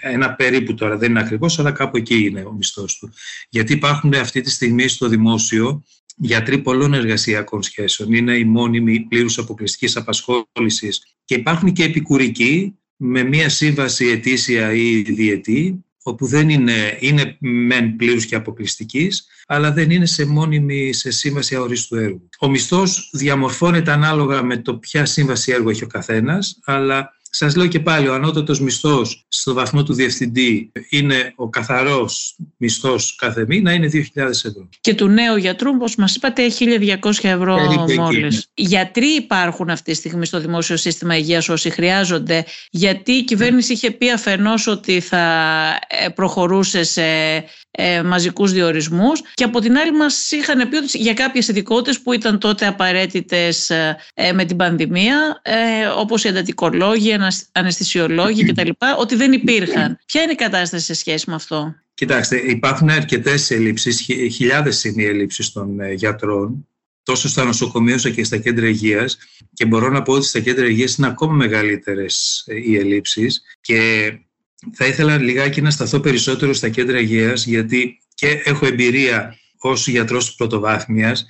ένα 0.01 0.33
περίπου 0.33 0.73
τώρα, 0.73 0.97
δεν 0.97 1.09
είναι 1.09 1.19
ακριβώς, 1.19 1.59
αλλά 1.59 1.71
κάπου 1.71 1.97
εκεί 1.97 2.25
είναι 2.25 2.41
ο 2.41 2.51
μισθός 2.51 2.97
του. 2.97 3.13
Γιατί 3.49 3.73
υπάρχουν 3.73 4.13
αυτή 4.13 4.41
τη 4.41 4.49
στιγμή 4.49 4.87
στο 4.87 5.07
δημόσιο 5.07 5.83
γιατροί 6.15 6.57
πολλών 6.57 6.93
εργασιακών 6.93 7.63
σχέσεων. 7.63 8.13
Είναι 8.13 8.37
η 8.37 8.43
μόνιμη 8.43 8.99
πλήρους 8.99 9.37
αποκλειστικής 9.37 9.95
απασχόλησης 9.95 11.03
και 11.25 11.35
υπάρχουν 11.35 11.73
και 11.73 11.83
επικουρικοί 11.83 12.75
με 12.95 13.23
μία 13.23 13.49
σύμβαση 13.49 14.07
ετήσια 14.07 14.73
ή 14.73 15.01
διετή 15.01 15.85
όπου 16.03 16.25
δεν 16.25 16.49
είναι, 16.49 16.97
είναι 16.99 17.37
μεν 17.39 17.95
πλήρους 17.95 18.25
και 18.25 18.35
αποκλειστικής, 18.35 19.25
αλλά 19.47 19.71
δεν 19.71 19.91
είναι 19.91 20.05
σε 20.05 20.25
μόνιμη 20.25 20.93
σε 20.93 21.11
σύμβαση 21.11 21.55
αορίστου 21.55 21.95
έργου. 21.95 22.29
Ο 22.39 22.49
μισθός 22.49 23.09
διαμορφώνεται 23.13 23.91
ανάλογα 23.91 24.43
με 24.43 24.57
το 24.57 24.75
ποια 24.75 25.05
σύμβαση 25.05 25.51
έργου 25.51 25.69
έχει 25.69 25.83
ο 25.83 25.87
καθένας, 25.87 26.59
αλλά 26.65 27.20
σας 27.33 27.55
λέω 27.55 27.67
και 27.67 27.79
πάλι, 27.79 28.07
ο 28.07 28.13
ανώτατος 28.13 28.59
μισθός 28.59 29.25
στο 29.27 29.53
βαθμό 29.53 29.83
του 29.83 29.93
διευθυντή 29.93 30.71
είναι 30.89 31.33
ο 31.35 31.49
καθαρός 31.49 32.35
μισθός 32.57 33.15
κάθε 33.15 33.45
μήνα, 33.47 33.73
είναι 33.73 33.89
2.000 33.93 34.01
ευρώ. 34.29 34.69
Και 34.81 34.93
του 34.93 35.07
νέου 35.07 35.35
γιατρού, 35.35 35.69
όπως 35.69 35.95
μας 35.95 36.15
είπατε, 36.15 36.43
1.200 36.59 37.11
ευρώ 37.21 37.57
μόλις. 37.97 38.47
Γιατροί 38.53 39.05
υπάρχουν 39.05 39.69
αυτή 39.69 39.91
τη 39.91 39.97
στιγμή 39.97 40.25
στο 40.25 40.39
δημόσιο 40.39 40.77
σύστημα 40.77 41.17
υγείας 41.17 41.49
όσοι 41.49 41.69
χρειάζονται, 41.69 42.45
γιατί 42.71 43.11
η 43.11 43.23
κυβέρνηση 43.23 43.73
είχε 43.73 43.91
πει 43.91 44.11
αφενός 44.11 44.67
ότι 44.67 44.99
θα 44.99 45.19
ε, 45.87 46.09
προχωρούσε 46.09 46.83
σε 46.83 47.03
ε, 47.71 48.03
μαζικούς 48.03 48.51
διορισμούς 48.51 49.21
και 49.33 49.43
από 49.43 49.59
την 49.59 49.77
άλλη 49.77 49.91
μας 49.91 50.31
είχαν 50.31 50.69
πει 50.69 50.75
ότι 50.75 50.97
για 50.97 51.13
κάποιες 51.13 51.47
ειδικότητες 51.47 52.01
που 52.01 52.13
ήταν 52.13 52.39
τότε 52.39 52.67
απαραίτητες 52.67 53.69
ε, 53.69 53.97
ε, 54.13 54.31
με 54.33 54.45
την 54.45 54.57
πανδημία 54.57 55.41
ε, 55.41 55.85
όπως 55.97 56.23
οι 56.23 56.27
εντατικολόγοι, 56.27 57.09
αναισθησιολόγοι 57.51 58.43
κτλ. 58.43 58.69
ότι 58.97 59.15
δεν 59.15 59.31
υπήρχαν. 59.31 59.99
Ποια 60.05 60.21
είναι 60.21 60.31
η 60.31 60.35
κατάσταση 60.35 60.85
σε 60.85 60.93
σχέση 60.93 61.29
με 61.29 61.35
αυτό; 61.35 61.75
Κοιτάξτε, 61.93 62.37
υπάρχουν 62.37 62.89
αρκετές 62.89 63.51
ελλείψεις, 63.51 64.01
χιλιάδες 64.31 64.83
είναι 64.83 65.01
οι 65.01 65.05
ελλείψεις 65.05 65.51
των 65.51 65.79
ε, 65.79 65.91
γιατρών, 65.93 66.67
τόσο 67.03 67.29
στα 67.29 67.43
νοσοκομεία 67.43 67.95
όσο 67.95 68.09
και 68.09 68.23
στα 68.23 68.37
κέντρα 68.37 68.67
υγείας. 68.67 69.17
Και 69.53 69.65
μπορώ 69.65 69.89
να 69.89 70.01
πω 70.01 70.13
ότι 70.13 70.25
στα 70.25 70.39
κέντρα 70.39 70.65
υγείας 70.65 70.95
είναι 70.95 71.07
ακόμα 71.07 71.33
μεγαλύτερες 71.33 72.45
οι 72.65 72.77
ελλείψεις. 72.77 73.41
Και 73.61 74.11
θα 74.73 74.85
ήθελα 74.85 75.17
λιγάκι 75.17 75.61
να 75.61 75.71
σταθώ 75.71 75.99
περισσότερο 75.99 76.53
στα 76.53 76.69
κέντρα 76.69 76.99
υγείας 76.99 77.45
γιατί 77.45 77.99
και 78.13 78.41
έχω 78.43 78.65
εμπειρία 78.65 79.37
ως 79.57 79.87
γιατρός 79.87 80.35
πρωτοβάθμιας 80.35 81.25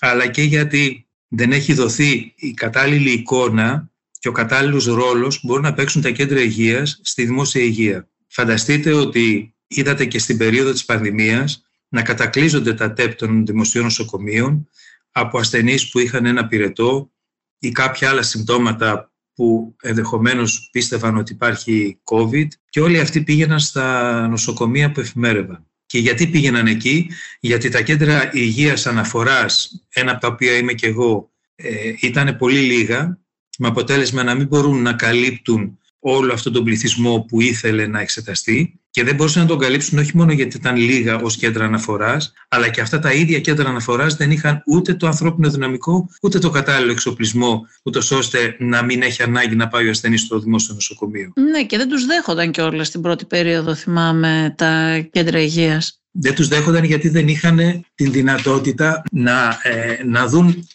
αλλά 0.00 0.26
και 0.26 0.42
γιατί 0.42 1.06
δεν 1.28 1.52
έχει 1.52 1.72
δοθεί 1.72 2.32
η 2.36 2.50
κατάλληλη 2.50 3.10
εικόνα 3.10 3.90
και 4.24 4.30
ο 4.30 4.32
κατάλληλος 4.32 4.84
ρόλος 4.86 5.40
που 5.40 5.46
μπορούν 5.46 5.62
να 5.62 5.74
παίξουν 5.74 6.02
τα 6.02 6.10
κέντρα 6.10 6.40
υγείας 6.40 7.00
στη 7.02 7.24
δημόσια 7.24 7.62
υγεία. 7.62 8.08
Φανταστείτε 8.28 8.92
ότι 8.92 9.54
είδατε 9.66 10.04
και 10.04 10.18
στην 10.18 10.36
περίοδο 10.36 10.72
της 10.72 10.84
πανδημίας 10.84 11.64
να 11.88 12.02
κατακλείζονται 12.02 12.74
τα 12.74 12.92
ΤΕΠ 12.92 13.14
των 13.14 13.46
δημοσίων 13.46 13.84
νοσοκομείων 13.84 14.68
από 15.10 15.38
ασθενείς 15.38 15.90
που 15.90 15.98
είχαν 15.98 16.26
ένα 16.26 16.46
πυρετό 16.46 17.10
ή 17.58 17.70
κάποια 17.70 18.08
άλλα 18.08 18.22
συμπτώματα 18.22 19.12
που 19.34 19.76
ενδεχομένως 19.82 20.68
πίστευαν 20.72 21.16
ότι 21.16 21.32
υπάρχει 21.32 22.00
COVID 22.04 22.48
και 22.68 22.80
όλοι 22.80 23.00
αυτοί 23.00 23.22
πήγαιναν 23.22 23.60
στα 23.60 24.28
νοσοκομεία 24.28 24.92
που 24.92 25.00
εφημέρευαν. 25.00 25.66
Και 25.86 25.98
γιατί 25.98 26.26
πήγαιναν 26.26 26.66
εκεί, 26.66 27.10
γιατί 27.40 27.68
τα 27.68 27.82
κέντρα 27.82 28.30
υγείας 28.32 28.86
αναφοράς, 28.86 29.86
ένα 29.88 30.10
από 30.10 30.20
τα 30.20 30.28
οποία 30.28 30.56
είμαι 30.56 30.72
και 30.72 30.86
εγώ, 30.86 31.32
ε, 31.54 31.92
ήταν 32.00 32.36
πολύ 32.36 32.60
λίγα, 32.60 33.23
με 33.58 33.68
αποτέλεσμα 33.68 34.22
να 34.22 34.34
μην 34.34 34.46
μπορούν 34.46 34.82
να 34.82 34.92
καλύπτουν 34.92 35.78
όλο 35.98 36.32
αυτόν 36.32 36.52
τον 36.52 36.64
πληθυσμό 36.64 37.24
που 37.28 37.40
ήθελε 37.40 37.86
να 37.86 38.00
εξεταστεί 38.00 38.78
και 38.90 39.04
δεν 39.04 39.14
μπορούσαν 39.14 39.42
να 39.42 39.48
τον 39.48 39.58
καλύψουν 39.58 39.98
όχι 39.98 40.16
μόνο 40.16 40.32
γιατί 40.32 40.56
ήταν 40.56 40.76
λίγα 40.76 41.16
ως 41.16 41.36
κέντρα 41.36 41.64
αναφοράς, 41.64 42.32
αλλά 42.48 42.68
και 42.68 42.80
αυτά 42.80 42.98
τα 42.98 43.12
ίδια 43.12 43.40
κέντρα 43.40 43.68
αναφοράς 43.68 44.16
δεν 44.16 44.30
είχαν 44.30 44.62
ούτε 44.66 44.94
το 44.94 45.06
ανθρώπινο 45.06 45.50
δυναμικό, 45.50 46.08
ούτε 46.22 46.38
το 46.38 46.50
κατάλληλο 46.50 46.92
εξοπλισμό, 46.92 47.66
ούτως 47.82 48.10
ώστε 48.10 48.56
να 48.58 48.82
μην 48.82 49.02
έχει 49.02 49.22
ανάγκη 49.22 49.56
να 49.56 49.68
πάει 49.68 49.86
ο 49.86 49.90
ασθενής 49.90 50.20
στο 50.20 50.38
δημόσιο 50.38 50.74
νοσοκομείο. 50.74 51.32
Ναι, 51.50 51.64
και 51.64 51.76
δεν 51.76 51.88
τους 51.88 52.06
δέχονταν 52.06 52.50
κιόλας 52.50 52.86
στην 52.86 53.00
πρώτη 53.00 53.24
περίοδο, 53.24 53.74
θυμάμαι, 53.74 54.54
τα 54.56 54.98
κέντρα 55.10 55.40
υγείας. 55.40 55.98
Δεν 56.10 56.34
τους 56.34 56.48
δέχονταν 56.48 56.84
γιατί 56.84 57.08
δεν 57.08 57.28
είχαν 57.28 57.84
την 57.94 58.12
δυνατότητα 58.12 59.02
να, 59.10 59.58
ε, 59.62 60.04
να 60.04 60.26
δουν, 60.26 60.68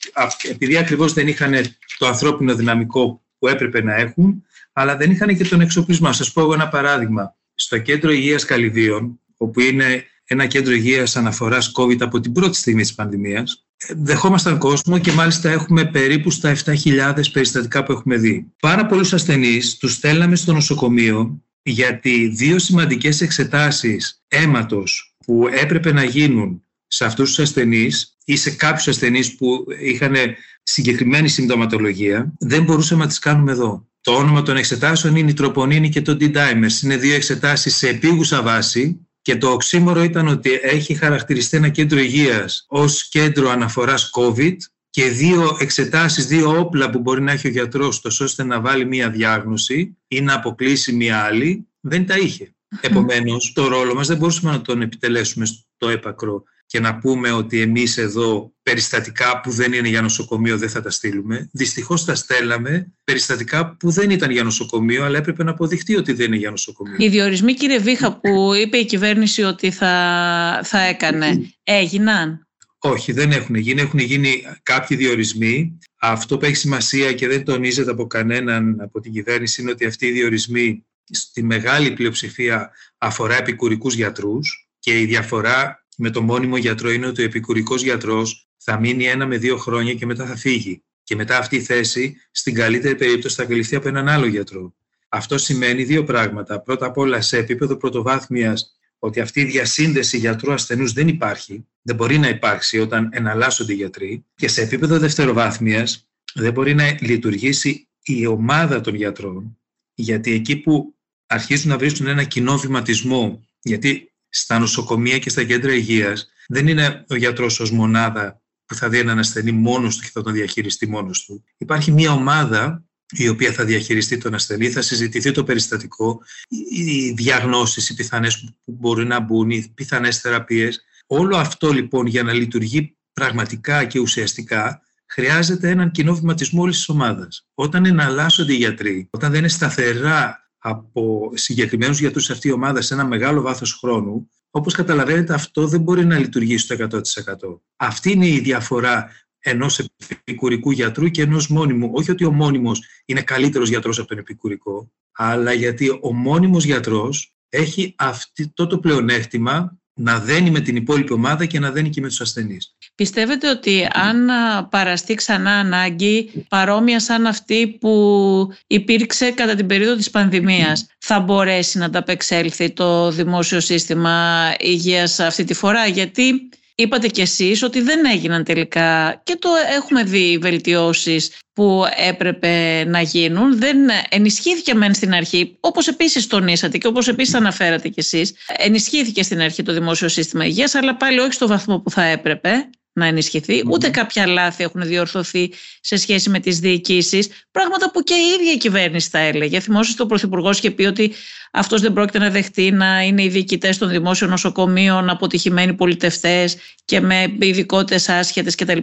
επειδή 0.50 0.78
ακριβώς 0.78 1.14
δεν 1.14 1.28
είχαν 1.28 1.54
το 2.00 2.08
ανθρώπινο 2.08 2.56
δυναμικό 2.56 3.24
που 3.40 3.48
έπρεπε 3.48 3.84
να 3.84 3.96
έχουν, 3.96 4.44
αλλά 4.74 4.98
δεν 4.98 5.12
είχαν 5.12 5.38
και 5.38 5.44
τον 5.44 5.62
εξοπλισμό. 5.62 6.14
Σας 6.14 6.32
πω 6.32 6.42
εγώ 6.42 6.54
ένα 6.54 6.68
παράδειγμα. 6.68 7.36
Στο 7.56 7.78
κέντρο 7.78 8.12
υγείας 8.12 8.46
Καλυδίων, 8.46 9.20
όπου 9.38 9.60
είναι 9.60 10.04
ένα 10.26 10.46
κέντρο 10.46 10.74
υγείας 10.74 11.16
αναφοράς 11.16 11.72
COVID 11.76 12.02
από 12.02 12.20
την 12.20 12.32
πρώτη 12.32 12.58
στιγμή 12.58 12.82
της 12.82 12.96
πανδημίας, 12.96 13.68
δεχόμασταν 13.96 14.58
κόσμο 14.58 15.00
και 15.00 15.12
μάλιστα 15.12 15.50
έχουμε 15.50 15.86
περίπου 15.86 16.32
στα 16.32 16.56
7.000 16.66 17.32
περιστατικά 17.32 17.84
που 17.84 17.92
έχουμε 17.92 18.18
δει. 18.18 18.54
Πάρα 18.60 18.86
πολλούς 18.86 19.14
ασθενείς 19.14 19.78
τους 19.78 19.94
στέλναμε 19.94 20.36
στο 20.36 20.54
νοσοκομείο 20.54 21.44
γιατί 21.62 22.28
δύο 22.28 22.60
σημαντικές 22.60 23.22
εξετάσεις 23.22 24.24
αίματος 24.28 25.16
που 25.26 25.48
έπρεπε 25.52 25.92
να 25.92 26.04
γίνουν 26.04 26.64
σε 26.92 27.06
αυτούς 27.06 27.30
τους 27.30 27.40
ασθενείς 27.40 28.18
ή 28.26 28.36
σε 28.36 28.50
κάποιους 28.50 28.88
ασθενείς 28.88 29.36
που 29.36 29.66
είχαν 29.82 30.16
συγκεκριμένη 30.64 31.28
συμπτωματολογία 31.28 32.34
δεν 32.40 32.64
μπορούσαμε 32.64 33.02
να 33.02 33.08
τις 33.08 33.20
κάνουμε 33.20 33.52
εδώ. 33.52 33.88
Το 34.02 34.12
όνομα 34.12 34.42
των 34.42 34.58
εξετάσεων 34.58 35.16
είναι 35.16 35.30
η 35.30 35.34
τροπονίνη 35.34 35.90
και 35.90 36.02
το 36.02 36.18
D-dimers. 36.20 36.84
Είναι 36.84 36.98
δύο 36.98 37.16
εξετάσεις 37.16 37.76
σε 37.76 37.88
επίγουσα 37.90 38.42
βάση 38.42 39.08
και 39.22 39.38
το 39.38 39.52
οξύμορο 39.52 40.04
ήταν 40.04 40.28
ότι 40.28 40.60
έχει 40.62 40.94
χαρακτηριστεί 40.94 41.58
ένα 41.58 41.70
κέντρο 41.70 42.00
υγείας 42.00 42.66
ως 42.68 43.10
κέντρο 43.10 43.50
αναφοράς 43.50 44.10
COVID 44.14 44.56
και 44.90 45.10
δύο 45.10 45.58
εξετάσεις, 45.60 46.28
δύο 46.28 46.60
όπλα 46.60 46.90
που 46.90 47.00
μπορεί 47.00 47.22
να 47.22 47.32
έχει 47.32 47.48
ο 47.48 47.50
γιατρός 47.50 48.02
τόσο 48.02 48.24
ώστε 48.24 48.44
να 48.44 48.62
βάλει 48.62 48.86
μία 48.86 49.10
διάγνωση 49.10 49.98
ή 50.08 50.22
να 50.22 50.34
αποκλείσει 50.34 50.94
μία 50.94 51.20
άλλη, 51.20 51.68
δεν 51.80 52.06
τα 52.06 52.18
είχε. 52.18 52.54
Επομένως, 52.82 53.52
το 53.54 53.68
ρόλο 53.68 53.96
μας 53.96 54.08
δεν 54.08 54.18
μπορούσαμε 54.18 54.52
να 54.52 54.62
τον 54.62 54.82
επιτελέσουμε 54.82 55.46
στο 55.46 55.90
έπακρο 55.90 56.44
και 56.70 56.80
να 56.80 56.98
πούμε 56.98 57.32
ότι 57.32 57.62
εμείς 57.62 57.98
εδώ 57.98 58.54
περιστατικά 58.64 59.42
που 59.42 59.52
δεν 59.52 59.74
είναι 59.74 59.88
για 59.88 60.02
νοσοκομείο 60.02 60.58
δεν 60.58 60.70
θα 60.70 60.82
τα 60.82 60.90
στείλουμε. 60.90 61.50
Δυστυχώς 61.52 62.06
τα 62.06 62.16
στέλναμε 62.16 62.94
περιστατικά 63.04 63.76
που 63.76 63.92
δεν 63.92 64.10
ήταν 64.10 64.32
για 64.32 64.44
νοσοκομείο 64.44 65.04
αλλά 65.04 65.18
έπρεπε 65.18 65.44
να 65.44 65.52
αποδειχτεί 65.52 65.96
ότι 65.96 66.14
δεν 66.14 66.26
είναι 66.26 66.36
για 66.36 66.50
νοσοκομείο. 66.50 66.96
Οι 66.98 67.10
διορισμοί 67.10 67.54
κύριε 67.54 67.80
Βίχα 67.80 68.20
που 68.20 68.54
είπε 68.54 68.78
η 68.78 68.86
κυβέρνηση 68.86 69.42
ότι 69.42 69.72
θα, 69.72 70.62
θα 70.64 70.80
έκανε 70.80 71.54
έγιναν; 71.64 72.48
Όχι, 72.78 73.12
δεν 73.12 73.32
έχουν 73.32 73.56
γίνει. 73.56 73.82
Έχουν 73.82 74.00
γίνει 74.00 74.44
κάποιοι 74.64 74.98
διορισμοί. 74.98 75.78
Αυτό 76.00 76.38
που 76.38 76.46
έχει 76.46 76.56
σημασία 76.56 77.14
και 77.14 77.28
δεν 77.28 77.44
τονίζεται 77.44 77.92
από 77.92 78.08
κανέναν 78.08 78.82
από 78.82 79.00
την 79.00 79.12
κυβέρνηση 79.12 79.62
είναι 79.62 79.72
ότι 79.72 79.86
αυτοί 79.86 80.06
οι 80.06 80.12
διορισμοί 80.12 80.86
στη 81.12 81.44
μεγάλη 81.44 81.92
πλειοψηφία 81.92 82.72
αφορά 82.98 83.38
επικουρικούς 83.38 83.94
γιατρούς 83.94 84.70
και 84.80 85.00
η 85.00 85.06
διαφορά 85.06 85.79
με 86.02 86.10
το 86.10 86.22
μόνιμο 86.22 86.58
γιατρό 86.58 86.92
είναι 86.92 87.08
ότι 87.08 87.22
ο 87.22 87.26
επικουρικός 87.26 87.82
γιατρός 87.82 88.48
θα 88.58 88.80
μείνει 88.80 89.06
ένα 89.06 89.26
με 89.26 89.38
δύο 89.38 89.58
χρόνια 89.58 89.94
και 89.94 90.06
μετά 90.06 90.26
θα 90.26 90.36
φύγει. 90.36 90.84
Και 91.04 91.16
μετά 91.16 91.38
αυτή 91.38 91.56
η 91.56 91.62
θέση, 91.62 92.16
στην 92.32 92.54
καλύτερη 92.54 92.96
περίπτωση, 92.96 93.36
θα 93.36 93.46
καλυφθεί 93.46 93.76
από 93.76 93.88
έναν 93.88 94.08
άλλο 94.08 94.26
γιατρό. 94.26 94.74
Αυτό 95.10 95.38
σημαίνει 95.38 95.84
δύο 95.84 96.04
πράγματα. 96.04 96.62
Πρώτα 96.62 96.86
απ' 96.86 96.98
όλα, 96.98 97.22
σε 97.22 97.38
επίπεδο 97.38 97.76
πρωτοβάθμιας, 97.76 98.78
ότι 99.00 99.20
αυτή 99.20 99.42
η 99.42 99.44
διασύνδεση 99.44 100.18
γιατρού-ασθενού 100.18 100.94
δεν 100.94 101.08
υπάρχει, 101.08 101.66
δεν 101.82 101.96
μπορεί 101.96 102.18
να 102.18 102.28
υπάρξει 102.28 102.80
όταν 102.80 103.10
εναλλάσσονται 103.12 103.74
οι 103.74 103.76
γιατροί. 103.76 104.26
Και 104.36 104.48
σε 104.48 104.62
επίπεδο 104.62 105.00
δευτεροβάθμιας, 105.00 106.10
δεν 106.34 106.54
μπορεί 106.54 106.74
να 106.74 106.98
λειτουργήσει 107.02 107.88
η 108.04 108.26
ομάδα 108.26 108.82
των 108.82 108.96
γιατρών, 108.96 109.58
γιατί 109.94 110.34
εκεί 110.34 110.58
που 110.58 110.96
αρχίζουν 111.26 111.70
να 111.70 111.78
βρίσκουν 111.78 112.08
ένα 112.08 112.24
κοινό 112.24 112.58
βηματισμό, 112.58 113.46
γιατί 113.62 114.09
στα 114.30 114.60
νοσοκομεία 114.60 115.20
και 115.20 115.30
στα 115.30 115.44
κέντρα 115.44 115.74
υγείας 115.74 116.30
δεν 116.48 116.68
είναι 116.68 117.06
ο 117.10 117.16
γιατρός 117.16 117.60
ως 117.60 117.72
μονάδα 117.72 118.42
που 118.66 118.76
θα 118.76 118.90
δει 118.90 119.00
έναν 119.00 119.20
ασθενή 119.20 119.52
μόνος 119.52 119.96
του 119.96 120.04
και 120.04 120.10
θα 120.14 120.22
τον 120.22 120.34
διαχειριστεί 120.34 120.88
μόνος 120.88 121.26
του. 121.26 121.44
Υπάρχει 121.58 121.92
μια 121.92 122.12
ομάδα 122.12 122.84
η 123.12 123.28
οποία 123.28 123.52
θα 123.52 123.66
διαχειριστεί 123.66 124.18
τον 124.18 124.34
ασθενή, 124.34 124.70
θα 124.70 124.82
συζητηθεί 124.82 125.32
το 125.32 125.44
περιστατικό, 125.44 126.22
οι 126.70 127.12
διαγνώσεις, 127.12 127.90
οι 127.90 127.94
πιθανές 127.96 128.40
που 128.40 128.72
μπορεί 128.72 129.06
να 129.06 129.20
μπουν, 129.20 129.50
οι 129.50 129.72
πιθανές 129.76 130.20
θεραπείες. 130.20 130.84
Όλο 131.08 131.38
αυτό 131.38 131.72
λοιπόν 131.72 132.06
για 132.06 132.24
να 132.24 132.34
λειτουργεί 132.34 132.98
πραγματικά 133.14 133.86
και 133.86 134.00
ουσιαστικά 134.00 134.82
χρειάζεται 135.06 135.70
έναν 135.70 135.92
κοινό 135.92 136.16
βηματισμό 136.16 136.62
όλης 136.62 136.76
της 136.76 136.90
ομάδας. 136.90 137.48
Όταν 137.54 137.86
εναλλάσσονται 137.86 138.54
οι 138.54 138.56
γιατροί, 138.56 139.08
όταν 139.12 139.30
δεν 139.32 139.40
είναι 139.40 139.48
σταθερά 139.48 140.49
από 140.60 141.32
συγκεκριμένους 141.34 142.00
γιατρούς 142.00 142.24
σε 142.24 142.32
αυτή 142.32 142.48
η 142.48 142.52
ομάδα 142.52 142.82
σε 142.82 142.94
ένα 142.94 143.06
μεγάλο 143.06 143.42
βάθος 143.42 143.74
χρόνου, 143.74 144.30
όπως 144.50 144.74
καταλαβαίνετε, 144.74 145.34
αυτό 145.34 145.68
δεν 145.68 145.82
μπορεί 145.82 146.06
να 146.06 146.20
λειτουργήσει 146.20 146.66
στο 146.66 146.76
100%. 146.76 147.62
Αυτή 147.76 148.12
είναι 148.12 148.28
η 148.28 148.40
διαφορά 148.40 149.12
ενός 149.40 149.90
επικουρικού 150.08 150.72
γιατρού 150.72 151.08
και 151.08 151.22
ενός 151.22 151.48
μόνιμου. 151.48 151.92
Όχι 151.94 152.12
ότι 152.12 152.26
ο 152.26 152.32
μόνιμος 152.32 152.84
είναι 153.06 153.22
καλύτερος 153.22 153.70
γιατρός 153.70 154.00
από 154.00 154.08
τον 154.08 154.18
επικουρικό, 154.18 154.92
αλλά 155.12 155.54
γιατί 155.54 156.00
ο 156.02 156.14
μόνιμος 156.14 156.64
γιατρός 156.64 157.34
έχει 157.50 157.96
αυτό 157.98 158.68
το 158.68 158.80
πλεονέκτημα 158.80 159.80
να 160.02 160.20
δένει 160.20 160.50
με 160.50 160.60
την 160.60 160.76
υπόλοιπη 160.76 161.14
ομάδα 161.14 161.46
και 161.46 161.60
να 161.60 161.72
δένει 161.72 161.90
και 161.90 162.02
με 162.02 162.08
τους 162.08 162.22
ασθενείς. 162.22 162.74
Πιστεύετε 162.96 163.50
ότι 163.50 163.88
αν 163.94 164.30
παραστεί 164.70 165.14
ξανά 165.14 165.52
ανάγκη 165.52 166.46
παρόμοια 166.48 167.00
σαν 167.00 167.26
αυτή 167.26 167.68
που 167.68 168.54
υπήρξε 168.68 169.32
κατά 169.32 169.56
την 169.56 169.66
περίοδο 169.66 169.96
της 169.96 170.10
πανδημίας 170.10 170.88
θα 171.00 171.20
μπορέσει 171.20 171.78
να 171.78 171.86
ανταπεξέλθει 171.86 172.72
το 172.72 173.12
δημόσιο 173.12 173.60
σύστημα 173.60 174.50
υγείας 174.60 175.20
αυτή 175.20 175.44
τη 175.44 175.54
φορά; 175.54 175.86
Γιατί 175.88 176.50
είπατε 176.82 177.08
κι 177.08 177.22
εσείς 177.22 177.64
ότι 177.64 177.82
δεν 177.82 178.06
έγιναν 178.06 178.44
τελικά 178.44 179.22
και 179.24 179.36
το 179.36 179.50
έχουμε 179.76 180.04
δει 180.04 180.38
βελτιώσεις 180.42 181.32
που 181.54 181.84
έπρεπε 182.08 182.84
να 182.88 183.02
γίνουν. 183.02 183.60
Δεν 183.60 183.78
ενισχύθηκε 184.10 184.74
μεν 184.74 184.94
στην 184.94 185.14
αρχή, 185.14 185.58
όπως 185.60 185.88
επίσης 185.88 186.28
τονίσατε 186.28 186.78
και 186.78 186.88
όπως 186.88 187.08
επίσης 187.08 187.34
αναφέρατε 187.34 187.88
κι 187.88 188.00
εσείς, 188.00 188.34
ενισχύθηκε 188.58 189.24
στην 189.24 189.42
αρχή 189.42 189.64
το 189.64 189.74
δημόσιο 189.74 190.08
σύστημα 190.08 190.46
υγείας, 190.46 190.76
αλλά 190.76 190.96
πάλι 190.96 191.20
όχι 191.20 191.34
στο 191.34 191.48
βαθμό 191.48 191.80
που 191.80 191.90
θα 191.90 192.04
έπρεπε 192.04 192.70
να 192.94 193.06
ενισχυθεί, 193.06 193.64
ούτε 193.70 193.90
κάποια 193.90 194.28
λάθη 194.28 194.64
έχουν 194.64 194.82
διορθωθεί 194.82 195.52
σε 195.82 195.98
σχέση 195.98 196.30
με 196.30 196.40
τις 196.40 196.60
διοικήσεις, 196.60 197.30
πράγματα 197.52 197.92
που 197.92 198.02
και 198.02 198.14
η 198.14 198.40
ίδια 198.40 198.52
η 198.52 198.58
κυβέρνηση 198.58 199.10
θα 199.10 199.20
έλεγε. 199.20 199.60
Θυμόσαστε 199.60 200.02
ο 200.02 200.06
Πρωθυπουργός 200.06 200.58
είχε 200.58 200.72
πει 200.72 200.84
ότι 200.84 201.14
αυτός 201.52 201.82
δεν 201.82 201.94
πρόκειται 201.94 202.20
να 202.20 202.30
δεχτεί 202.30 202.72
να 202.72 203.02
είναι 203.02 203.24
οι 203.24 203.28
διοικητές 203.28 203.78
των 203.78 203.90
δημόσιων 203.90 204.30
νοσοκομείων 204.30 205.10
αποτυχημένοι 205.10 205.74
πολιτευτές 205.74 206.58
και 206.86 207.00
με 207.00 207.36
ειδικότητες 207.40 208.10
άσχετες 208.10 208.56
κτλ. 208.56 208.78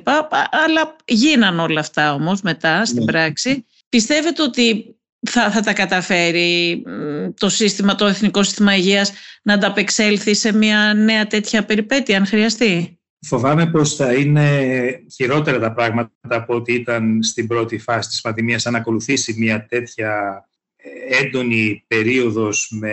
Αλλά 0.67 0.97
γίναν 1.05 1.61
όλα 1.61 1.81
αυτά 1.81 2.15
όμως 2.15 2.41
μετά 2.43 2.85
στην 2.85 2.99
ναι. 2.99 3.05
πράξη. 3.05 3.67
Πιστεύετε 3.89 4.43
ότι 4.43 4.97
θα, 5.31 5.51
θα 5.51 5.61
τα 5.61 5.73
καταφέρει 5.73 6.83
το, 7.39 7.49
σύστημα, 7.49 7.95
το 7.95 8.07
Εθνικό 8.07 8.43
Σύστημα 8.43 8.77
Υγείας 8.77 9.13
να 9.43 9.55
ανταπεξέλθει 9.55 10.35
σε 10.35 10.53
μια 10.53 10.95
νέα 10.95 11.27
τέτοια 11.27 11.65
περιπέτεια 11.65 12.17
αν 12.17 12.27
χρειαστεί; 12.27 12.96
Φοβάμαι 13.21 13.71
πως 13.71 13.97
θα 13.97 14.15
είναι 14.15 15.05
χειρότερα 15.15 15.59
τα 15.59 15.73
πράγματα 15.73 16.13
από 16.23 16.55
ό,τι 16.55 16.75
ήταν 16.75 17.23
στην 17.23 17.47
πρώτη 17.47 17.79
φάση 17.79 18.09
της 18.09 18.21
πανδημίας 18.21 18.67
αν 18.67 18.75
ακολουθήσει 18.75 19.35
μια 19.39 19.67
τέτοια 19.67 20.45
ε, 20.77 21.25
έντονη 21.25 21.85
περίοδος 21.87 22.77
με 22.81 22.93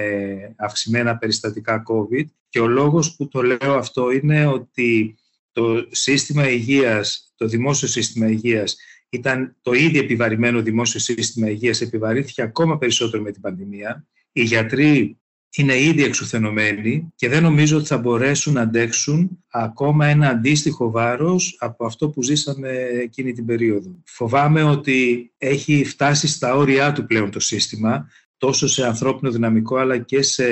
αυξημένα 0.58 1.18
περιστατικά 1.18 1.84
COVID 1.88 2.26
και 2.50 2.60
ο 2.60 2.68
λόγος 2.68 3.16
που 3.16 3.28
το 3.28 3.42
λέω 3.42 3.74
αυτό 3.74 4.12
είναι 4.12 4.46
ότι 4.46 5.18
το 5.52 5.88
σύστημα 5.90 6.50
υγείας, 6.50 7.34
το 7.36 7.48
δημόσιο 7.48 7.88
σύστημα 7.88 8.30
υγείας 8.30 8.78
ήταν 9.10 9.56
το 9.62 9.74
ήδη 9.74 10.00
επιβαρημένο 10.00 10.62
δημόσιο 10.62 11.00
σύστημα 11.00 11.50
υγείας, 11.50 11.82
επιβαρύνθηκε 11.82 12.42
ακόμα 12.42 12.78
περισσότερο 12.78 13.24
με 13.24 13.32
την 13.32 13.42
πανδημία. 13.42 14.08
Οι 14.32 14.44
γιατροί 14.44 15.18
είναι 15.56 15.80
ήδη 15.80 16.04
εξουθενωμένοι 16.04 17.12
και 17.16 17.30
δεν 17.30 17.44
νομίζω 17.44 17.78
ότι 17.78 17.88
θα 17.88 17.98
μπορέσουν 17.98 18.54
να 18.54 18.62
αντέξουν 18.62 19.44
ακόμα 19.48 20.06
ένα 20.06 20.30
αντίστοιχο 20.30 20.92
βάρος 20.92 21.56
από 21.60 21.86
αυτό 21.86 22.10
που 22.10 22.24
ζήσαμε 22.24 22.70
εκείνη 23.02 23.34
την 23.34 23.46
περίοδο. 23.46 23.96
Φοβάμαι 24.06 24.64
ότι 24.64 25.32
έχει 25.38 25.84
φτάσει 25.84 26.28
στα 26.28 26.56
όρια 26.56 26.92
του 26.92 27.06
πλέον 27.06 27.32
το 27.32 27.40
σύστημα, 27.40 28.10
τόσο 28.38 28.68
σε 28.68 28.86
ανθρώπινο 28.86 29.32
δυναμικό 29.32 29.76
αλλά 29.78 29.98
και 29.98 30.22
σε 30.22 30.46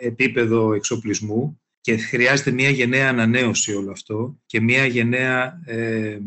επίπεδο 0.00 0.72
εξοπλισμού 0.72 1.60
και 1.80 1.96
χρειάζεται 1.96 2.50
μια 2.50 2.70
γενναία 2.70 3.08
ανανέωση 3.08 3.74
όλο 3.74 3.90
αυτό 3.90 4.40
και 4.46 4.60
μια 4.60 4.86
γενναία 4.86 5.60
ε, 5.64 6.18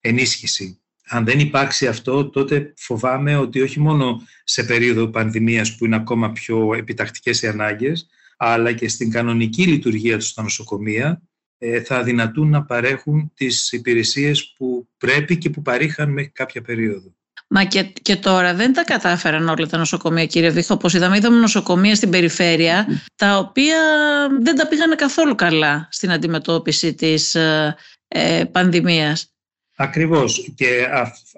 ενίσχυση. 0.00 0.80
Αν 1.08 1.24
δεν 1.24 1.38
υπάρξει 1.38 1.86
αυτό, 1.86 2.30
τότε 2.30 2.72
φοβάμαι 2.76 3.36
ότι 3.36 3.60
όχι 3.60 3.80
μόνο 3.80 4.22
σε 4.44 4.64
περίοδο 4.64 5.08
πανδημίας 5.08 5.76
που 5.76 5.84
είναι 5.84 5.96
ακόμα 5.96 6.32
πιο 6.32 6.74
επιτακτικές 6.74 7.42
οι 7.42 7.46
ανάγκες, 7.46 8.06
αλλά 8.36 8.72
και 8.72 8.88
στην 8.88 9.10
κανονική 9.10 9.66
λειτουργία 9.66 10.18
του 10.18 10.24
στα 10.24 10.42
νοσοκομεία 10.42 11.22
ε, 11.58 11.80
θα 11.80 12.02
δυνατούν 12.02 12.50
να 12.50 12.62
παρέχουν 12.64 13.32
τις 13.34 13.72
υπηρεσίες 13.72 14.52
που 14.56 14.88
πρέπει 14.98 15.38
και 15.38 15.50
που 15.50 15.62
παρήχαν 15.62 16.10
μέχρι 16.10 16.30
κάποια 16.30 16.62
περίοδο. 16.62 17.14
Μα 17.48 17.64
και, 17.64 17.82
και 17.82 18.16
τώρα 18.16 18.54
δεν 18.54 18.72
τα 18.72 18.84
κατάφεραν 18.84 19.48
όλα 19.48 19.66
τα 19.66 19.78
νοσοκομεία, 19.78 20.26
κύριε 20.26 20.50
Βίχο. 20.50 20.74
Όπως 20.74 20.94
είδαμε, 20.94 21.16
είδαμε 21.16 21.38
νοσοκομεία 21.38 21.94
στην 21.94 22.10
περιφέρεια, 22.10 22.86
τα 23.16 23.38
οποία 23.38 23.78
δεν 24.40 24.56
τα 24.56 24.68
πήγανε 24.68 24.94
καθόλου 24.94 25.34
καλά 25.34 25.88
στην 25.90 26.10
αντιμετώπιση 26.12 26.94
της 26.94 27.34
ε, 27.34 27.76
ε 28.08 28.44
πανδημίας. 28.44 29.35
Ακριβώς. 29.76 30.52
Και 30.54 30.88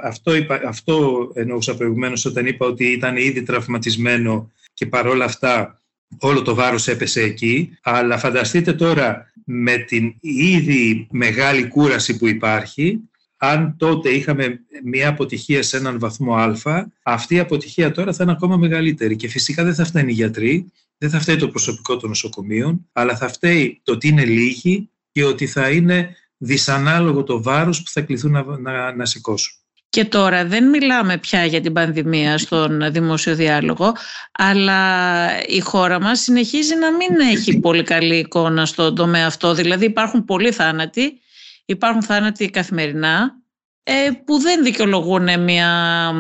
αυτό, 0.02 0.34
είπα, 0.34 0.60
αυτό 0.64 1.28
εννοούσα 1.34 1.76
προηγουμένως 1.76 2.24
όταν 2.24 2.46
είπα 2.46 2.66
ότι 2.66 2.84
ήταν 2.84 3.16
ήδη 3.16 3.42
τραυματισμένο 3.42 4.52
και 4.74 4.86
παρόλα 4.86 5.24
αυτά 5.24 5.82
όλο 6.18 6.42
το 6.42 6.54
βάρος 6.54 6.88
έπεσε 6.88 7.22
εκεί. 7.22 7.78
Αλλά 7.82 8.18
φανταστείτε 8.18 8.72
τώρα 8.72 9.32
με 9.44 9.76
την 9.76 10.14
ήδη 10.20 11.06
μεγάλη 11.10 11.68
κούραση 11.68 12.16
που 12.18 12.26
υπάρχει, 12.26 13.00
αν 13.36 13.76
τότε 13.76 14.08
είχαμε 14.08 14.60
μια 14.84 15.08
αποτυχία 15.08 15.62
σε 15.62 15.76
έναν 15.76 15.98
βαθμό 15.98 16.34
α, 16.34 16.86
αυτή 17.02 17.34
η 17.34 17.38
αποτυχία 17.38 17.90
τώρα 17.90 18.12
θα 18.12 18.22
είναι 18.22 18.32
ακόμα 18.32 18.56
μεγαλύτερη. 18.56 19.16
Και 19.16 19.28
φυσικά 19.28 19.64
δεν 19.64 19.74
θα 19.74 19.84
φταίνει 19.84 20.10
οι 20.10 20.14
γιατροί, 20.14 20.72
δεν 20.98 21.10
θα 21.10 21.20
φταίει 21.20 21.36
το 21.36 21.48
προσωπικό 21.48 21.96
των 21.96 22.08
νοσοκομείων, 22.08 22.88
αλλά 22.92 23.16
θα 23.16 23.28
φταίει 23.28 23.80
το 23.82 23.92
ότι 23.92 24.08
είναι 24.08 24.24
λίγοι 24.24 24.90
και 25.12 25.24
ότι 25.24 25.46
θα 25.46 25.70
είναι 25.70 26.16
δυσανάλογο 26.38 27.22
το 27.22 27.42
βάρος 27.42 27.82
που 27.82 27.90
θα 27.90 28.00
κληθούν 28.00 28.30
να, 28.30 28.44
να, 28.58 28.94
να 28.94 29.04
σηκώσουν. 29.04 29.52
Και 29.90 30.04
τώρα 30.04 30.44
δεν 30.44 30.68
μιλάμε 30.68 31.18
πια 31.18 31.44
για 31.44 31.60
την 31.60 31.72
πανδημία 31.72 32.38
στον 32.38 32.92
δημόσιο 32.92 33.34
διάλογο, 33.34 33.92
αλλά 34.32 35.28
η 35.46 35.60
χώρα 35.60 36.00
μας 36.00 36.20
συνεχίζει 36.20 36.74
να 36.74 36.90
μην 36.92 37.30
έχει 37.30 37.58
πολύ 37.66 37.82
καλή 37.82 38.16
εικόνα 38.16 38.66
στον 38.66 38.94
τομέα 38.94 39.26
αυτό. 39.26 39.54
Δηλαδή 39.54 39.84
υπάρχουν 39.84 40.24
πολλοί 40.24 40.52
θάνατοι, 40.52 41.20
υπάρχουν 41.64 42.02
θάνατοι 42.02 42.50
καθημερινά, 42.50 43.38
ε, 43.82 44.10
που 44.24 44.38
δεν 44.38 44.62
δικαιολογούν 44.62 45.40
μια, 45.40 46.12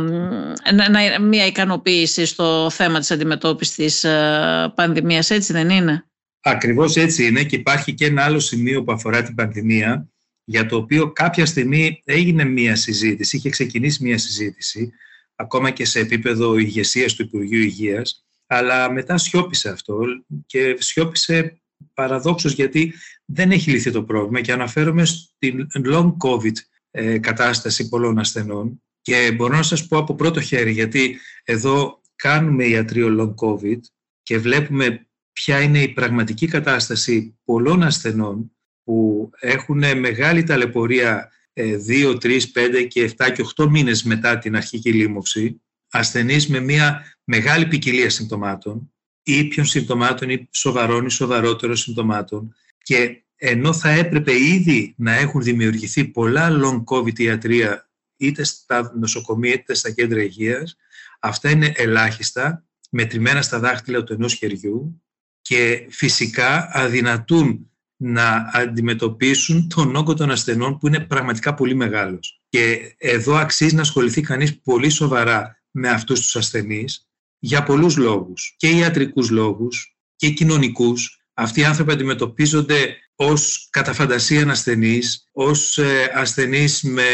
μια 1.20 1.46
ικανοποίηση 1.46 2.26
στο 2.26 2.70
θέμα 2.70 2.98
της 2.98 3.10
αντιμετώπισης 3.10 3.74
της 3.74 4.04
ε, 4.04 4.72
πανδημίας, 4.74 5.30
έτσι 5.30 5.52
δεν 5.52 5.70
είναι; 5.70 6.06
Ακριβώς 6.40 6.96
έτσι 6.96 7.26
είναι 7.26 7.44
και 7.44 7.56
υπάρχει 7.56 7.94
και 7.94 8.06
ένα 8.06 8.24
άλλο 8.24 8.38
σημείο 8.38 8.84
που 8.84 8.92
αφορά 8.92 9.22
την 9.22 9.34
πανδημία 9.34 10.08
για 10.44 10.66
το 10.66 10.76
οποίο 10.76 11.12
κάποια 11.12 11.46
στιγμή 11.46 12.02
έγινε 12.04 12.44
μία 12.44 12.76
συζήτηση, 12.76 13.36
είχε 13.36 13.50
ξεκινήσει 13.50 14.02
μία 14.02 14.18
συζήτηση 14.18 14.92
ακόμα 15.36 15.70
και 15.70 15.84
σε 15.84 16.00
επίπεδο 16.00 16.56
ηγεσίας 16.56 17.14
του 17.14 17.22
Υπουργείου 17.22 17.62
Υγείας 17.62 18.26
αλλά 18.46 18.92
μετά 18.92 19.18
σιώπησε 19.18 19.68
αυτό 19.68 19.98
και 20.46 20.76
σιώπησε 20.78 21.60
παραδόξως 21.94 22.52
γιατί 22.52 22.94
δεν 23.24 23.50
έχει 23.50 23.70
λυθεί 23.70 23.90
το 23.90 24.02
πρόβλημα 24.02 24.40
και 24.40 24.52
αναφέρομαι 24.52 25.04
στην 25.04 25.66
long 25.86 26.12
covid 26.24 26.54
ε, 26.90 27.18
κατάσταση 27.18 27.88
πολλών 27.88 28.18
ασθενών. 28.18 28.82
Και 29.00 29.32
μπορώ 29.32 29.56
να 29.56 29.62
σας 29.62 29.86
πω 29.86 29.98
από 29.98 30.14
πρώτο 30.14 30.40
χέρι 30.40 30.72
γιατί 30.72 31.18
εδώ 31.44 32.00
κάνουμε 32.16 32.64
ιατρείο 32.64 33.16
long 33.20 33.46
covid 33.46 33.80
και 34.22 34.38
βλέπουμε 34.38 35.07
ποια 35.44 35.60
είναι 35.60 35.82
η 35.82 35.88
πραγματική 35.88 36.46
κατάσταση 36.46 37.38
πολλών 37.44 37.82
ασθενών 37.82 38.52
που 38.84 39.30
έχουν 39.40 39.98
μεγάλη 39.98 40.42
ταλαιπωρία 40.42 41.30
2, 41.54 42.18
3, 42.20 42.40
5 42.54 42.86
και 42.88 43.10
7 43.16 43.32
και 43.34 43.44
8 43.56 43.66
μήνες 43.68 44.02
μετά 44.02 44.38
την 44.38 44.56
αρχική 44.56 44.92
λίμωξη, 44.92 45.62
ασθενείς 45.90 46.48
με 46.48 46.60
μια 46.60 47.16
μεγάλη 47.24 47.66
ποικιλία 47.66 48.10
συμπτωμάτων, 48.10 48.92
ήπιων 49.22 49.66
συμπτωμάτων 49.66 50.30
ή 50.30 50.48
σοβαρών 50.52 51.06
ή 51.06 51.10
σοβαρότερων 51.10 51.76
συμπτωμάτων. 51.76 52.54
Και 52.82 53.22
ενώ 53.36 53.72
θα 53.72 53.88
έπρεπε 53.88 54.32
ήδη 54.32 54.94
να 54.96 55.12
έχουν 55.12 55.42
δημιουργηθεί 55.42 56.04
πολλά 56.04 56.60
long 56.62 56.84
covid 56.84 57.18
ιατρία 57.18 57.90
είτε 58.16 58.44
στα 58.44 58.92
νοσοκομεία 58.98 59.52
είτε 59.52 59.74
στα 59.74 59.90
κέντρα 59.90 60.22
υγείας, 60.22 60.76
αυτά 61.20 61.50
είναι 61.50 61.72
ελάχιστα, 61.76 62.64
μετρημένα 62.90 63.42
στα 63.42 63.58
δάχτυλα 63.58 64.04
του 64.04 64.12
ενός 64.12 64.34
χεριού 64.34 65.02
και 65.48 65.86
φυσικά 65.90 66.70
αδυνατούν 66.72 67.70
να 67.96 68.50
αντιμετωπίσουν 68.52 69.68
τον 69.74 69.96
όγκο 69.96 70.14
των 70.14 70.30
ασθενών 70.30 70.78
που 70.78 70.86
είναι 70.86 71.00
πραγματικά 71.00 71.54
πολύ 71.54 71.74
μεγάλος. 71.74 72.42
Και 72.48 72.94
εδώ 72.98 73.34
αξίζει 73.34 73.74
να 73.74 73.80
ασχοληθεί 73.80 74.20
κανείς 74.20 74.60
πολύ 74.60 74.88
σοβαρά 74.88 75.62
με 75.70 75.88
αυτούς 75.88 76.20
τους 76.20 76.36
ασθενείς 76.36 77.08
για 77.38 77.62
πολλούς 77.62 77.96
λόγους 77.96 78.54
και 78.56 78.68
ιατρικούς 78.68 79.30
λόγους 79.30 79.96
και 80.16 80.30
κοινωνικούς. 80.30 81.22
Αυτοί 81.34 81.60
οι 81.60 81.64
άνθρωποι 81.64 81.92
αντιμετωπίζονται 81.92 82.96
ως 83.14 83.68
κατά 83.70 83.92
φαντασία 83.92 84.50
ασθενείς, 84.50 85.28
ως 85.32 85.78
ε, 85.78 86.12
ασθενείς 86.14 86.82
με 86.82 87.06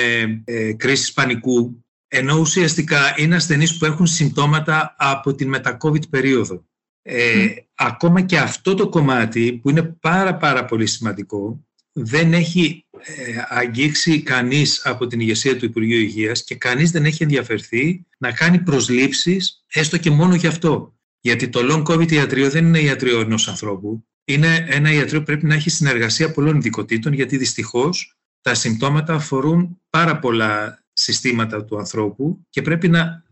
ε, 0.44 0.72
κρίσεις 0.72 1.12
πανικού, 1.12 1.84
ενώ 2.08 2.38
ουσιαστικά 2.38 3.14
είναι 3.16 3.34
ασθενείς 3.34 3.76
που 3.76 3.84
έχουν 3.84 4.06
συμπτώματα 4.06 4.94
από 4.98 5.34
την 5.34 5.48
μετα-COVID 5.48 6.08
περίοδο. 6.10 6.64
Ε, 7.06 7.46
ακόμα 7.74 8.20
και 8.20 8.38
αυτό 8.38 8.74
το 8.74 8.88
κομμάτι 8.88 9.52
που 9.52 9.70
είναι 9.70 9.82
πάρα 9.82 10.36
πάρα 10.36 10.64
πολύ 10.64 10.86
σημαντικό 10.86 11.64
δεν 11.92 12.32
έχει 12.32 12.86
ε, 12.92 13.44
αγγίξει 13.48 14.22
κανείς 14.22 14.86
από 14.86 15.06
την 15.06 15.20
ηγεσία 15.20 15.56
του 15.56 15.64
Υπουργείου 15.64 16.00
Υγείας 16.00 16.44
και 16.44 16.54
κανείς 16.54 16.90
δεν 16.90 17.04
έχει 17.04 17.22
ενδιαφερθεί 17.22 18.06
να 18.18 18.32
κάνει 18.32 18.58
προσλήψεις 18.58 19.64
έστω 19.72 19.98
και 19.98 20.10
μόνο 20.10 20.34
γι' 20.34 20.46
αυτό. 20.46 20.94
Γιατί 21.20 21.48
το 21.48 21.60
long 21.62 21.92
covid 21.92 22.12
ιατρείο 22.12 22.50
δεν 22.50 22.66
είναι 22.66 22.80
ιατρείο 22.80 23.20
ενός 23.20 23.48
ανθρώπου. 23.48 24.06
Είναι 24.24 24.66
ένα 24.68 24.92
ιατρείο 24.92 25.18
που 25.18 25.24
πρέπει 25.24 25.46
να 25.46 25.54
έχει 25.54 25.70
συνεργασία 25.70 26.30
πολλών 26.30 26.56
ειδικοτήτων 26.56 27.12
γιατί 27.12 27.36
δυστυχώς 27.36 28.16
τα 28.40 28.54
συμπτώματα 28.54 29.14
αφορούν 29.14 29.80
πάρα 29.90 30.18
πολλά 30.18 30.84
συστήματα 30.92 31.64
του 31.64 31.78
ανθρώπου 31.78 32.46
και 32.50 32.62
πρέπει 32.62 32.88
να 32.88 33.22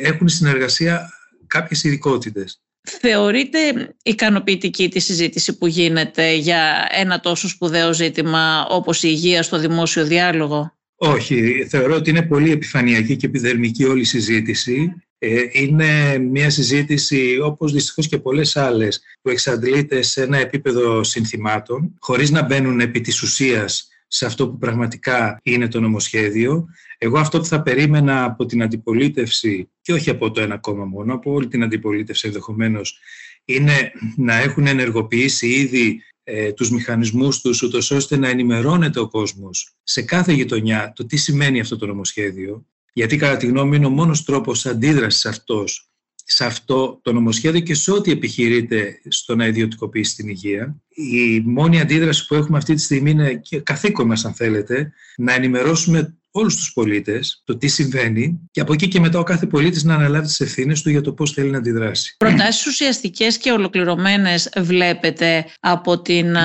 έχουν 0.00 0.28
συνεργασία 0.28 1.10
κάποιες 1.46 1.84
ειδικότητες. 1.84 2.62
Θεωρείτε 2.82 3.58
ικανοποιητική 4.02 4.88
τη 4.88 5.00
συζήτηση 5.00 5.58
που 5.58 5.66
γίνεται 5.66 6.34
για 6.34 6.88
ένα 6.90 7.20
τόσο 7.20 7.48
σπουδαίο 7.48 7.92
ζήτημα 7.92 8.66
όπως 8.66 9.02
η 9.02 9.08
υγεία 9.10 9.42
στο 9.42 9.58
δημόσιο 9.58 10.04
διάλογο; 10.04 10.78
Όχι, 10.96 11.66
θεωρώ 11.68 11.94
ότι 11.94 12.10
είναι 12.10 12.22
πολύ 12.22 12.50
επιφανειακή 12.50 13.16
και 13.16 13.26
επιδερμική 13.26 13.84
όλη 13.84 14.00
η 14.00 14.04
συζήτηση. 14.04 14.92
Ε, 15.22 15.40
είναι 15.52 16.18
μια 16.18 16.50
συζήτηση, 16.50 17.38
όπως 17.42 17.72
δυστυχώς 17.72 18.08
και 18.08 18.18
πολλές 18.18 18.56
άλλες, 18.56 19.00
που 19.22 19.30
εξαντλείται 19.30 20.02
σε 20.02 20.22
ένα 20.22 20.38
επίπεδο 20.38 21.04
συνθημάτων, 21.04 21.94
χωρίς 22.00 22.30
να 22.30 22.42
μπαίνουν 22.42 22.80
επί 22.80 23.00
της 23.00 23.22
ουσίας 23.22 23.89
σε 24.12 24.26
αυτό 24.26 24.48
που 24.48 24.58
πραγματικά 24.58 25.40
είναι 25.42 25.68
το 25.68 25.80
νομοσχέδιο. 25.80 26.68
Εγώ 26.98 27.18
αυτό 27.18 27.38
που 27.38 27.44
θα 27.44 27.62
περίμενα 27.62 28.24
από 28.24 28.46
την 28.46 28.62
αντιπολίτευση, 28.62 29.70
και 29.82 29.92
όχι 29.92 30.10
από 30.10 30.30
το 30.30 30.40
ένα 30.40 30.58
κόμμα 30.58 30.84
μόνο, 30.84 31.14
από 31.14 31.32
όλη 31.32 31.48
την 31.48 31.62
αντιπολίτευση 31.62 32.26
ενδεχομένως, 32.26 32.98
είναι 33.44 33.92
να 34.16 34.34
έχουν 34.34 34.66
ενεργοποιήσει 34.66 35.46
ήδη 35.46 36.02
ε, 36.24 36.52
τους 36.52 36.70
μηχανισμούς 36.70 37.40
τους, 37.40 37.62
ούτως 37.62 37.90
ώστε 37.90 38.16
να 38.16 38.28
ενημερώνεται 38.28 39.00
ο 39.00 39.08
κόσμος 39.08 39.74
σε 39.82 40.02
κάθε 40.02 40.32
γειτονιά 40.32 40.92
το 40.96 41.06
τι 41.06 41.16
σημαίνει 41.16 41.60
αυτό 41.60 41.76
το 41.76 41.86
νομοσχέδιο, 41.86 42.66
γιατί 42.92 43.16
κατά 43.16 43.36
τη 43.36 43.46
γνώμη 43.46 43.76
είναι 43.76 43.86
ο 43.86 43.90
μόνος 43.90 44.24
τρόπος 44.24 44.66
αντίδρασης 44.66 45.26
αυτός 45.26 45.89
σε 46.32 46.44
αυτό 46.44 47.00
το 47.02 47.12
νομοσχέδιο 47.12 47.60
και 47.60 47.74
σε 47.74 47.92
ό,τι 47.92 48.10
επιχειρείται 48.10 49.00
στο 49.08 49.36
να 49.36 49.46
ιδιωτικοποιήσει 49.46 50.14
την 50.14 50.28
υγεία. 50.28 50.76
Η 50.88 51.40
μόνη 51.44 51.80
αντίδραση 51.80 52.26
που 52.26 52.34
έχουμε 52.34 52.58
αυτή 52.58 52.74
τη 52.74 52.80
στιγμή 52.80 53.10
είναι 53.10 53.34
και 53.34 53.60
καθήκον 53.60 54.06
μας 54.06 54.24
αν 54.24 54.34
θέλετε 54.34 54.92
να 55.16 55.34
ενημερώσουμε 55.34 56.14
όλους 56.30 56.56
τους 56.56 56.72
πολίτες 56.72 57.42
το 57.44 57.56
τι 57.56 57.68
συμβαίνει 57.68 58.40
και 58.50 58.60
από 58.60 58.72
εκεί 58.72 58.88
και 58.88 59.00
μετά 59.00 59.18
ο 59.18 59.22
κάθε 59.22 59.46
πολίτης 59.46 59.84
να 59.84 59.94
αναλάβει 59.94 60.26
τις 60.26 60.40
ευθύνες 60.40 60.82
του 60.82 60.90
για 60.90 61.00
το 61.00 61.12
πώς 61.12 61.32
θέλει 61.32 61.50
να 61.50 61.58
αντιδράσει. 61.58 62.14
Προτάσεις 62.18 62.66
ουσιαστικές 62.66 63.38
και 63.38 63.50
ολοκληρωμένες 63.50 64.52
βλέπετε 64.56 65.46
από 65.60 66.02
την 66.02 66.36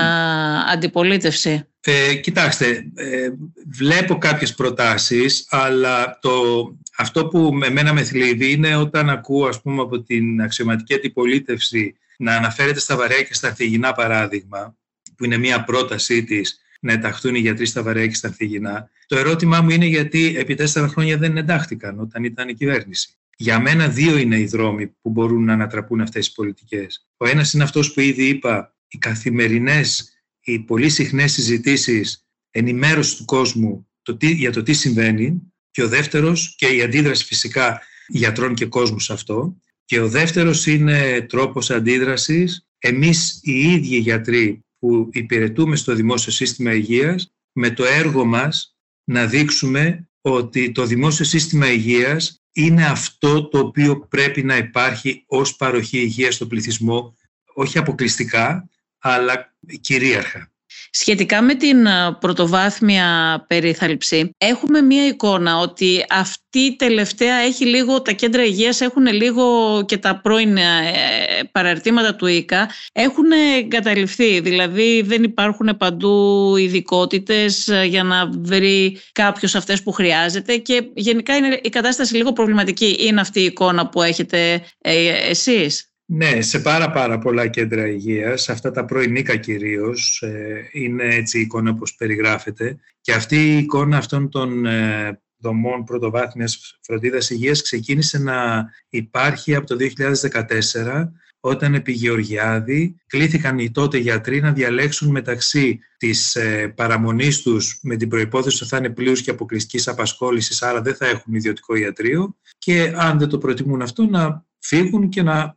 αντιπολίτευση; 0.72 1.66
Ε, 1.80 2.14
κοιτάξτε, 2.14 2.66
ε, 2.94 3.28
βλέπω 3.66 4.18
κάποιες 4.18 4.54
προτάσεις, 4.54 5.46
αλλά 5.50 6.18
το, 6.20 6.32
αυτό 6.96 7.26
που 7.26 7.54
με 7.54 7.70
μένα 7.70 7.92
με 7.92 8.04
θλίβει 8.04 8.52
είναι 8.52 8.76
όταν 8.76 9.10
ακούω 9.10 9.46
ας 9.46 9.62
πούμε, 9.62 9.82
από 9.82 10.02
την 10.02 10.42
αξιωματική 10.42 10.94
αντιπολίτευση 10.94 11.96
να 12.18 12.36
αναφέρεται 12.36 12.80
στα 12.80 12.96
βαρέα 12.96 13.22
και 13.22 13.34
στα 13.34 13.48
αρχηγεινά 13.48 13.92
παράδειγμα, 13.92 14.76
που 15.16 15.24
είναι 15.24 15.36
μια 15.36 15.64
πρότασή 15.64 16.24
της 16.24 16.60
να 16.80 16.92
ενταχθούν 16.92 17.34
οι 17.34 17.38
γιατροί 17.38 17.66
στα 17.66 17.82
βαρέα 17.82 18.06
και 18.06 18.14
στα 18.14 18.28
αρχηγεινά. 18.28 18.90
Το 19.06 19.16
ερώτημά 19.16 19.60
μου 19.60 19.70
είναι 19.70 19.86
γιατί 19.86 20.34
επί 20.36 20.54
τέσσερα 20.54 20.88
χρόνια 20.88 21.16
δεν 21.16 21.36
εντάχθηκαν 21.36 22.00
όταν 22.00 22.24
ήταν 22.24 22.48
η 22.48 22.54
κυβέρνηση. 22.54 23.16
Για 23.36 23.60
μένα 23.60 23.88
δύο 23.88 24.16
είναι 24.16 24.38
οι 24.38 24.46
δρόμοι 24.46 24.86
που 24.86 25.10
μπορούν 25.10 25.44
να 25.44 25.52
ανατραπούν 25.52 26.00
αυτές 26.00 26.26
οι 26.26 26.32
πολιτικές. 26.34 27.08
Ο 27.16 27.26
ένας 27.26 27.52
είναι 27.52 27.62
αυτός 27.62 27.92
που 27.92 28.00
ήδη 28.00 28.24
είπα, 28.24 28.74
οι 28.88 28.98
καθημερινές, 28.98 30.18
οι 30.40 30.58
πολύ 30.58 30.88
συχνές 30.88 31.32
συζητήσεις 31.32 32.26
ενημέρωση 32.50 33.16
του 33.16 33.24
κόσμου 33.24 33.88
το 34.02 34.16
τι, 34.16 34.30
για 34.30 34.52
το 34.52 34.62
τι 34.62 34.72
συμβαίνει 34.72 35.52
και 35.76 35.82
ο 35.82 35.88
δεύτερος 35.88 36.54
και 36.56 36.66
η 36.66 36.82
αντίδραση 36.82 37.24
φυσικά 37.24 37.82
γιατρών 38.06 38.54
και 38.54 38.66
κόσμου 38.66 39.00
σε 39.00 39.12
αυτό 39.12 39.56
και 39.84 40.00
ο 40.00 40.08
δεύτερος 40.08 40.66
είναι 40.66 41.20
τρόπος 41.28 41.70
αντίδρασης 41.70 42.66
εμείς 42.78 43.40
οι 43.42 43.72
ίδιοι 43.72 43.96
γιατροί 43.96 44.64
που 44.78 45.08
υπηρετούμε 45.12 45.76
στο 45.76 45.94
δημόσιο 45.94 46.32
σύστημα 46.32 46.74
υγείας 46.74 47.34
με 47.52 47.70
το 47.70 47.84
έργο 47.84 48.24
μας 48.24 48.76
να 49.04 49.26
δείξουμε 49.26 50.08
ότι 50.20 50.72
το 50.72 50.86
δημόσιο 50.86 51.24
σύστημα 51.24 51.70
υγείας 51.70 52.42
είναι 52.52 52.86
αυτό 52.86 53.48
το 53.48 53.58
οποίο 53.58 53.98
πρέπει 54.00 54.42
να 54.42 54.56
υπάρχει 54.56 55.24
ως 55.26 55.56
παροχή 55.56 55.98
υγείας 55.98 56.34
στο 56.34 56.46
πληθυσμό, 56.46 57.16
όχι 57.54 57.78
αποκλειστικά, 57.78 58.68
αλλά 58.98 59.56
κυρίαρχα. 59.80 60.52
Σχετικά 60.90 61.42
με 61.42 61.54
την 61.54 61.86
πρωτοβάθμια 62.20 63.06
περίθαλψη, 63.46 64.30
έχουμε 64.38 64.80
μία 64.80 65.06
εικόνα 65.06 65.58
ότι 65.58 66.04
αυτή 66.10 66.58
η 66.58 66.76
τελευταία 66.76 67.36
έχει 67.36 67.64
λίγο, 67.64 68.02
τα 68.02 68.12
κέντρα 68.12 68.44
υγείας 68.44 68.80
έχουν 68.80 69.06
λίγο 69.06 69.44
και 69.86 69.96
τα 69.98 70.20
πρώην 70.20 70.56
ε, 70.56 70.62
παραρτήματα 71.52 72.14
του 72.14 72.26
ΙΚΑ 72.26 72.70
έχουν 72.92 73.30
εγκαταλειφθεί. 73.58 74.40
Δηλαδή 74.40 75.02
δεν 75.02 75.22
υπάρχουν 75.22 75.76
παντού 75.76 76.56
ειδικότητες 76.56 77.68
ε, 77.68 77.84
για 77.84 78.02
να 78.02 78.30
βρει 78.30 79.00
κάποιος 79.12 79.54
αυτές 79.54 79.82
που 79.82 79.92
χρειάζεται 79.92 80.56
και 80.56 80.90
γενικά 80.94 81.36
είναι 81.36 81.60
η 81.62 81.68
κατάσταση 81.68 82.16
λίγο 82.16 82.32
προβληματική. 82.32 82.96
Είναι 83.00 83.20
αυτή 83.20 83.40
η 83.40 83.44
εικόνα 83.44 83.88
που 83.88 84.02
έχετε 84.02 84.64
ε, 84.78 85.28
εσείς; 85.30 85.90
Ναι, 86.08 86.40
σε 86.40 86.58
πάρα 86.58 86.90
πάρα 86.90 87.18
πολλά 87.18 87.46
κέντρα 87.46 87.88
υγείας, 87.88 88.48
αυτά 88.48 88.70
τα 88.70 88.84
πρωινίκα 88.84 89.36
κυρίως, 89.36 90.22
ε, 90.22 90.68
είναι 90.72 91.04
έτσι 91.04 91.38
η 91.38 91.40
εικόνα 91.40 91.70
όπως 91.70 91.94
περιγράφεται. 91.94 92.76
Και 93.00 93.12
αυτή 93.12 93.36
η 93.36 93.58
εικόνα 93.58 93.96
αυτών 93.96 94.28
των 94.30 94.66
ε, 94.66 95.20
δομών 95.36 95.84
πρωτοβάθμιας 95.84 96.78
φροντίδας 96.82 97.30
υγείας 97.30 97.62
ξεκίνησε 97.62 98.18
να 98.18 98.68
υπάρχει 98.88 99.54
από 99.54 99.66
το 99.66 99.76
2014 99.76 101.12
όταν 101.40 101.74
επί 101.74 101.92
Γεωργιάδη 101.92 102.96
κλήθηκαν 103.06 103.58
οι 103.58 103.70
τότε 103.70 103.98
γιατροί 103.98 104.40
να 104.40 104.52
διαλέξουν 104.52 105.10
μεταξύ 105.10 105.78
της 105.96 106.34
ε, 106.34 106.72
παραμονής 106.76 107.42
τους 107.42 107.78
με 107.82 107.96
την 107.96 108.08
προϋπόθεση 108.08 108.56
ότι 108.56 108.70
θα 108.70 108.76
είναι 108.76 108.90
πλήρους 108.90 109.22
και 109.22 109.30
αποκλειστικής 109.30 109.88
απασχόλησης, 109.88 110.62
άρα 110.62 110.80
δεν 110.80 110.94
θα 110.94 111.06
έχουν 111.06 111.34
ιδιωτικό 111.34 111.74
ιατρείο 111.74 112.36
και 112.58 112.92
αν 112.96 113.18
δεν 113.18 113.28
το 113.28 113.38
προτιμούν 113.38 113.82
αυτό 113.82 114.06
να 114.06 114.44
φύγουν 114.66 115.08
και 115.08 115.22
να 115.22 115.56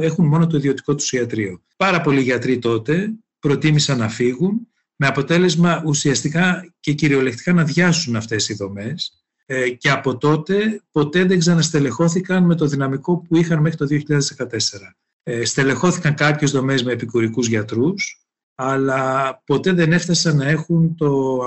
έχουν 0.00 0.26
μόνο 0.26 0.46
το 0.46 0.56
ιδιωτικό 0.56 0.94
τους 0.94 1.12
ιατρείο. 1.12 1.62
Πάρα 1.76 2.00
πολλοί 2.00 2.20
γιατροί 2.20 2.58
τότε 2.58 3.12
προτίμησαν 3.38 3.98
να 3.98 4.08
φύγουν 4.08 4.68
με 4.96 5.06
αποτέλεσμα 5.06 5.82
ουσιαστικά 5.86 6.74
και 6.80 6.92
κυριολεκτικά 6.92 7.52
να 7.52 7.64
διάσουν 7.64 8.16
αυτές 8.16 8.48
οι 8.48 8.54
δομές 8.54 9.24
ε, 9.46 9.70
και 9.70 9.90
από 9.90 10.16
τότε 10.16 10.82
ποτέ 10.90 11.24
δεν 11.24 11.38
ξαναστελεχώθηκαν 11.38 12.44
με 12.44 12.54
το 12.54 12.66
δυναμικό 12.66 13.18
που 13.18 13.36
είχαν 13.36 13.60
μέχρι 13.60 13.76
το 13.76 13.86
2014. 14.38 14.48
Ε, 15.22 15.44
στελεχώθηκαν 15.44 16.14
κάποιες 16.14 16.50
δομές 16.50 16.82
με 16.82 16.92
επικουρικούς 16.92 17.48
γιατρούς, 17.48 18.24
αλλά 18.54 19.42
ποτέ 19.46 19.72
δεν 19.72 19.92
έφτασαν 19.92 20.36
να 20.36 20.48
έχουν 20.48 20.94
το, 20.94 21.38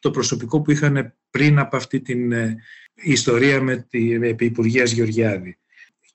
το 0.00 0.10
προσωπικό 0.10 0.60
που 0.60 0.70
είχαν 0.70 1.14
πριν 1.30 1.58
από 1.58 1.76
αυτή 1.76 2.00
την 2.00 2.32
ε, 2.32 2.56
ιστορία 2.94 3.62
με 3.62 3.86
την 3.88 4.22
Υπουργεία 4.22 4.84
Γεωργιάδη. 4.84 5.56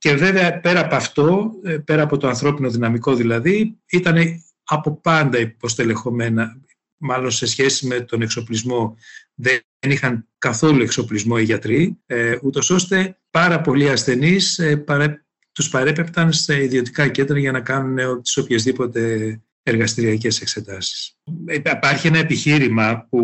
Και 0.08 0.16
βέβαια 0.16 0.60
πέρα 0.60 0.80
από 0.80 0.96
αυτό, 0.96 1.52
ε, 1.64 1.78
πέρα 1.78 2.02
από 2.02 2.18
το 2.18 2.28
ανθρώπινο 2.28 2.70
δυναμικό 2.70 3.16
δηλαδή, 3.16 3.78
ήταν 3.90 4.16
από 4.64 5.00
πάντα 5.02 5.40
υποστελεχωμένα, 5.40 6.62
μάλλον 6.98 7.32
σε 7.32 7.46
σχέση 7.46 7.88
με 7.88 8.00
τον 8.00 8.22
εξοπλισμό 8.22 8.98
δεν 9.36 9.62
είχαν 9.88 10.28
καθόλου 10.38 10.82
εξοπλισμό 10.82 11.36
οι 11.40 11.44
γιατροί, 11.44 11.98
ε, 12.06 12.38
ούτως 12.42 12.70
ώστε 12.70 13.18
πάρα 13.32 13.62
πολλοί 13.62 13.90
ασθενείς 13.90 14.60
ε, 14.60 14.78
παρέ, 14.78 15.22
τους 15.52 15.70
παρέπεπταν 15.70 16.34
σε 16.34 16.64
ιδιωτικά 16.64 17.08
κέντρα 17.08 17.40
για 17.40 17.52
να 17.52 17.62
κάνουν 17.62 18.22
τις 18.22 18.38
οποιασδήποτε 18.38 19.42
εργαστηριακές 19.64 20.42
εξετάσεις. 20.42 21.18
Υπάρχει 21.48 22.08
ένα 22.08 22.18
επιχείρημα 22.18 23.08
που 23.10 23.20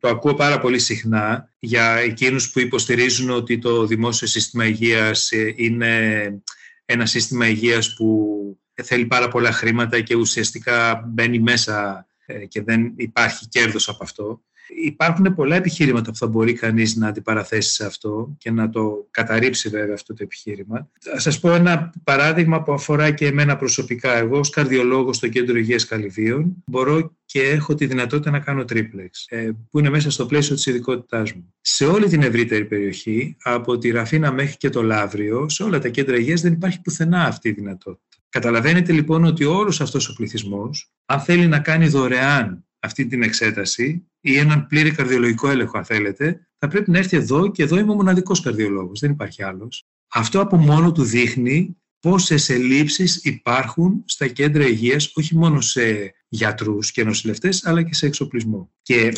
το 0.00 0.08
ακούω 0.08 0.34
πάρα 0.34 0.60
πολύ 0.60 0.78
συχνά 0.78 1.52
για 1.58 1.96
εκείνους 1.96 2.50
που 2.50 2.60
υποστηρίζουν 2.60 3.30
ότι 3.30 3.58
το 3.58 3.86
δημόσιο 3.86 4.26
σύστημα 4.26 4.66
υγείας 4.66 5.30
ε, 5.30 5.52
είναι 5.56 6.42
ένα 6.84 7.06
σύστημα 7.06 7.48
υγείας 7.48 7.94
που 7.94 8.36
θέλει 8.74 9.06
πάρα 9.06 9.28
πολλά 9.28 9.52
χρήματα 9.52 10.00
και 10.00 10.14
ουσιαστικά 10.14 11.04
μπαίνει 11.06 11.38
μέσα 11.38 12.06
ε, 12.26 12.46
και 12.46 12.62
δεν 12.62 12.92
υπάρχει 12.96 13.48
κέρδος 13.48 13.88
από 13.88 13.98
αυτό. 14.02 14.42
Υπάρχουν 14.84 15.34
πολλά 15.34 15.56
επιχείρηματα 15.56 16.10
που 16.10 16.16
θα 16.16 16.26
μπορεί 16.26 16.52
κανείς 16.52 16.96
να 16.96 17.08
αντιπαραθέσει 17.08 17.72
σε 17.72 17.86
αυτό 17.86 18.34
και 18.38 18.50
να 18.50 18.70
το 18.70 19.06
καταρρύψει 19.10 19.68
βέβαια 19.68 19.94
αυτό 19.94 20.14
το 20.14 20.22
επιχείρημα. 20.22 20.90
Θα 21.00 21.18
σας 21.18 21.40
πω 21.40 21.54
ένα 21.54 21.92
παράδειγμα 22.04 22.62
που 22.62 22.72
αφορά 22.72 23.10
και 23.10 23.26
εμένα 23.26 23.56
προσωπικά. 23.56 24.16
Εγώ 24.16 24.38
ως 24.38 24.50
καρδιολόγος 24.50 25.16
στο 25.16 25.28
Κέντρο 25.28 25.58
Υγείας 25.58 25.86
Καλυβίων 25.86 26.62
μπορώ 26.66 27.16
και 27.24 27.42
έχω 27.42 27.74
τη 27.74 27.86
δυνατότητα 27.86 28.30
να 28.30 28.38
κάνω 28.38 28.64
τρίπλεξ, 28.64 29.26
ε, 29.28 29.50
που 29.70 29.78
είναι 29.78 29.90
μέσα 29.90 30.10
στο 30.10 30.26
πλαίσιο 30.26 30.54
της 30.54 30.66
ειδικότητάς 30.66 31.32
μου. 31.32 31.54
Σε 31.60 31.86
όλη 31.86 32.06
την 32.06 32.22
ευρύτερη 32.22 32.64
περιοχή, 32.64 33.36
από 33.42 33.78
τη 33.78 33.90
Ραφίνα 33.90 34.32
μέχρι 34.32 34.56
και 34.56 34.70
το 34.70 34.82
Λαύριο, 34.82 35.48
σε 35.48 35.62
όλα 35.62 35.78
τα 35.78 35.88
κέντρα 35.88 36.16
υγείας 36.16 36.40
δεν 36.40 36.52
υπάρχει 36.52 36.80
πουθενά 36.80 37.24
αυτή 37.24 37.48
η 37.48 37.52
δυνατότητα. 37.52 38.02
Καταλαβαίνετε 38.28 38.92
λοιπόν 38.92 39.24
ότι 39.24 39.44
όλος 39.44 39.80
αυτός 39.80 40.08
ο 40.08 40.14
πληθυσμός, 40.14 40.90
αν 41.06 41.20
θέλει 41.20 41.46
να 41.46 41.58
κάνει 41.58 41.88
δωρεάν 41.88 42.64
αυτή 42.78 43.06
την 43.06 43.22
εξέταση 43.22 44.07
ή 44.20 44.36
έναν 44.36 44.66
πλήρη 44.66 44.90
καρδιολογικό 44.90 45.48
έλεγχο, 45.48 45.78
αν 45.78 45.84
θέλετε, 45.84 46.48
θα 46.58 46.68
πρέπει 46.68 46.90
να 46.90 46.98
έρθει 46.98 47.16
εδώ 47.16 47.50
και 47.50 47.62
εδώ 47.62 47.78
είμαι 47.78 47.92
ο 47.92 47.94
μοναδικός 47.94 48.40
καρδιολόγος. 48.40 49.00
Δεν 49.00 49.10
υπάρχει 49.10 49.42
άλλος. 49.42 49.86
Αυτό 50.08 50.40
από 50.40 50.56
μόνο 50.56 50.92
του 50.92 51.02
δείχνει 51.02 51.76
πόσες 52.00 52.48
ελλείψεις 52.48 53.24
υπάρχουν 53.24 54.02
στα 54.04 54.26
κέντρα 54.26 54.66
υγείας, 54.66 55.12
όχι 55.14 55.36
μόνο 55.36 55.60
σε 55.60 56.14
γιατρούς 56.28 56.90
και 56.90 57.04
νοσηλευτές, 57.04 57.66
αλλά 57.66 57.82
και 57.82 57.94
σε 57.94 58.06
εξοπλισμό. 58.06 58.70
Και 58.82 59.12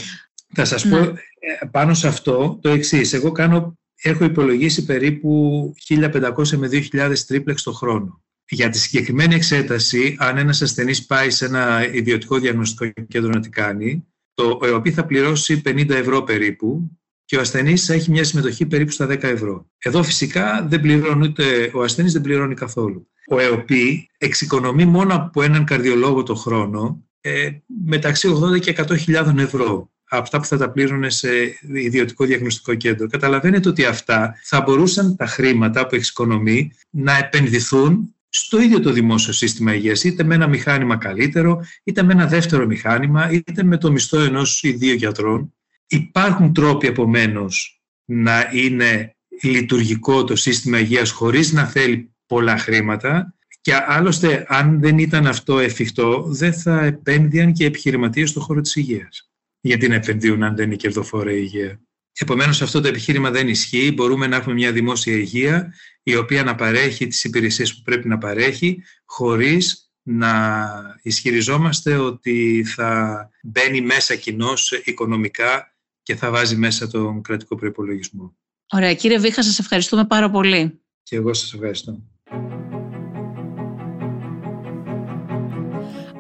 θα 0.55 0.65
σας 0.65 0.89
πω 0.89 0.97
ναι. 0.97 1.07
ε, 1.07 1.67
πάνω 1.71 1.95
σε 1.95 2.09
αυτό 2.09 2.59
το 2.63 2.69
εξής. 2.69 3.13
Εγώ 3.13 3.33
κάνω, 3.33 3.79
έχω 4.03 4.25
υπολογίσει 4.25 4.85
περίπου 4.85 5.75
1.500 5.89 6.49
με 6.57 6.69
2.000 6.93 7.15
τρίπλεξ 7.27 7.63
το 7.63 7.73
χρόνο. 7.73 8.23
Για 8.49 8.69
τη 8.69 8.79
συγκεκριμένη 8.79 9.35
εξέταση, 9.35 10.17
αν 10.19 10.39
ένας 10.39 10.63
ασθενής 10.63 11.07
πάει 11.07 11.31
σε 11.31 11.45
ένα 11.45 11.93
ιδιωτικό 11.93 12.39
διαγνωστικό 12.39 13.03
κέντρο 13.09 13.31
να 13.31 13.41
την 13.41 13.51
κάνει, 13.51 14.07
το 14.41 14.59
ΕΟΠΗ 14.63 14.93
θα 14.93 15.07
πληρώσει 15.07 15.63
50 15.65 15.91
ευρώ 15.91 16.23
περίπου 16.23 16.91
και 17.25 17.37
ο 17.37 17.41
ασθενής 17.41 17.85
θα 17.85 17.95
έχει 17.95 18.11
μια 18.11 18.25
συμμετοχή 18.25 18.67
περίπου 18.67 18.91
στα 18.91 19.07
10 19.07 19.23
ευρώ. 19.23 19.67
Εδώ 19.79 20.03
φυσικά 20.03 20.67
δεν 20.69 20.81
πληρώνει 20.81 21.27
ούτε, 21.27 21.71
ο 21.75 21.83
ασθενής 21.83 22.13
δεν 22.13 22.23
πληρώνει 22.23 22.55
καθόλου. 22.55 23.09
Ο 23.29 23.39
ΕΟΠΗ 23.39 24.09
εξοικονομεί 24.19 24.85
μόνο 24.85 25.15
από 25.15 25.43
έναν 25.43 25.65
καρδιολόγο 25.65 26.23
το 26.23 26.35
χρόνο 26.35 27.05
ε, 27.21 27.51
μεταξύ 27.85 28.29
80 28.55 28.61
και 28.61 28.75
100.000 28.77 29.37
ευρώ 29.37 29.91
από 30.13 30.23
αυτά 30.23 30.39
που 30.39 30.45
θα 30.45 30.57
τα 30.57 30.71
πλήρωνε 30.71 31.11
σε 31.11 31.29
ιδιωτικό 31.75 32.25
διαγνωστικό 32.25 32.75
κέντρο. 32.75 33.07
Καταλαβαίνετε 33.07 33.69
ότι 33.69 33.85
αυτά 33.85 34.35
θα 34.45 34.61
μπορούσαν 34.61 35.17
τα 35.17 35.27
χρήματα 35.27 35.87
που 35.87 35.95
εξοικονομεί 35.95 36.71
να 36.91 37.17
επενδυθούν 37.17 38.15
στο 38.31 38.61
ίδιο 38.61 38.81
το 38.81 38.93
δημόσιο 38.93 39.33
σύστημα 39.33 39.75
υγείας, 39.75 40.05
είτε 40.05 40.23
με 40.25 40.35
ένα 40.35 40.47
μηχάνημα 40.47 40.97
καλύτερο, 40.97 41.65
είτε 41.85 42.03
με 42.03 42.13
ένα 42.13 42.27
δεύτερο 42.27 42.67
μηχάνημα, 42.67 43.31
είτε 43.31 43.63
με 43.63 43.77
το 43.77 43.93
μισθό 43.93 44.21
ενός 44.21 44.63
ή 44.63 44.73
δύο 44.73 44.95
γιατρών. 44.95 45.55
Υπάρχουν 45.87 46.53
τρόποι 46.53 46.87
επομένως 46.87 47.83
να 48.05 48.51
είναι 48.53 49.17
λειτουργικό 49.43 50.25
το 50.25 50.37
σύστημα 50.37 50.79
υγείας 50.79 51.11
χωρίς 51.11 51.53
να 51.53 51.67
θέλει 51.67 52.15
πολλά 52.27 52.59
χρήματα 52.59 53.35
και 53.61 53.75
άλλωστε 53.87 54.45
αν 54.49 54.81
δεν 54.81 54.99
ήταν 54.99 55.27
αυτό 55.27 55.59
εφικτό 55.59 56.25
δεν 56.27 56.53
θα 56.55 56.85
επένδυαν 56.85 57.53
και 57.53 57.65
επιχειρηματίες 57.65 58.31
στον 58.31 58.43
χώρο 58.43 58.61
της 58.61 58.77
υγείας. 58.77 59.31
Γιατί 59.61 59.89
να 59.89 59.95
επενδύουν 59.95 60.43
αν 60.43 60.57
δεν 60.57 60.67
είναι 60.67 60.77
κερδοφόρα 60.77 61.33
η 61.33 61.39
υγεία; 61.41 61.81
Επομένως 62.19 62.63
αυτό 62.63 62.81
το 62.81 62.89
επιχείρημα 62.89 63.31
δεν 63.31 63.49
ισχύει. 63.49 63.93
Μπορούμε 63.95 64.27
να 64.27 64.37
έχουμε 64.37 64.55
μια 64.55 64.73
δημόσια 64.73 65.17
υγεία 65.17 65.75
η 66.03 66.17
οποία 66.17 66.45
να 66.45 66.55
παρέχει 66.55 67.07
τις 67.07 67.25
υπηρεσίες 67.25 67.75
που 67.75 67.83
πρέπει 67.83 68.09
να 68.09 68.19
παρέχει 68.19 68.83
χωρίς 69.05 69.91
να 70.03 70.71
ισχυριζόμαστε 71.03 71.97
ότι 71.97 72.65
θα 72.67 73.31
μπαίνει 73.43 73.81
μέσα 73.81 74.15
κοινό 74.15 74.53
οικονομικά 74.85 75.75
και 76.03 76.17
θα 76.17 76.31
βάζει 76.31 76.57
μέσα 76.57 76.87
τον 76.87 77.23
κρατικό 77.23 77.57
προϋπολογισμό. 77.57 78.37
Ωραία. 78.73 78.95
Κύριε 78.95 79.19
Βίχα, 79.19 79.43
σας 79.43 79.59
ευχαριστούμε 79.59 80.07
πάρα 80.07 80.31
πολύ. 80.31 80.81
Και 81.03 81.17
εγώ 81.17 81.35
σας 81.35 81.53
ευχαριστώ. 81.53 82.03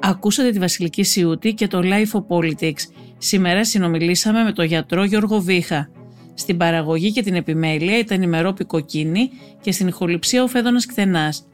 Ακούσατε 0.00 0.50
τη 0.50 0.58
Βασιλική 0.58 1.02
Σιούτη 1.02 1.54
και 1.54 1.66
το 1.66 1.80
Life 1.82 2.10
of 2.12 2.26
Politics. 2.26 2.80
Σήμερα 3.22 3.64
συνομιλήσαμε 3.64 4.42
με 4.42 4.52
τον 4.52 4.64
γιατρό 4.64 5.04
Γιώργο 5.04 5.40
Βίχα. 5.40 5.90
Στην 6.34 6.56
παραγωγή 6.56 7.12
και 7.12 7.22
την 7.22 7.34
επιμέλεια 7.34 7.98
ήταν 7.98 8.22
η 8.22 8.26
Μερόπη 8.26 8.64
Κοκκίνη 8.64 9.30
και 9.60 9.72
στην 9.72 9.88
ηχοληψία 9.88 10.42
ο 10.42 10.46
Φέδωνας 10.46 10.86
Κθενάς. 10.86 11.46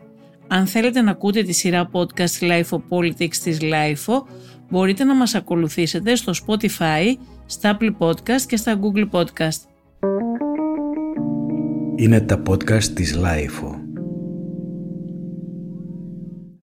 Αν 0.48 0.66
θέλετε 0.66 1.00
να 1.00 1.10
ακούτε 1.10 1.42
τη 1.42 1.52
σειρά 1.52 1.90
podcast 1.92 2.40
Life 2.40 2.68
of 2.70 2.80
Politics 2.88 3.36
της 3.36 3.58
Life 3.60 4.22
μπορείτε 4.70 5.04
να 5.04 5.14
μας 5.14 5.34
ακολουθήσετε 5.34 6.14
στο 6.14 6.32
Spotify, 6.46 7.16
στα 7.46 7.76
Apple 7.78 7.96
Podcast 7.98 8.42
και 8.46 8.56
στα 8.56 8.80
Google 8.80 9.08
Podcast. 9.10 9.60
Είναι 11.96 12.20
τα 12.20 12.42
podcast 12.48 12.84
της 12.84 13.18
Life 13.18 13.75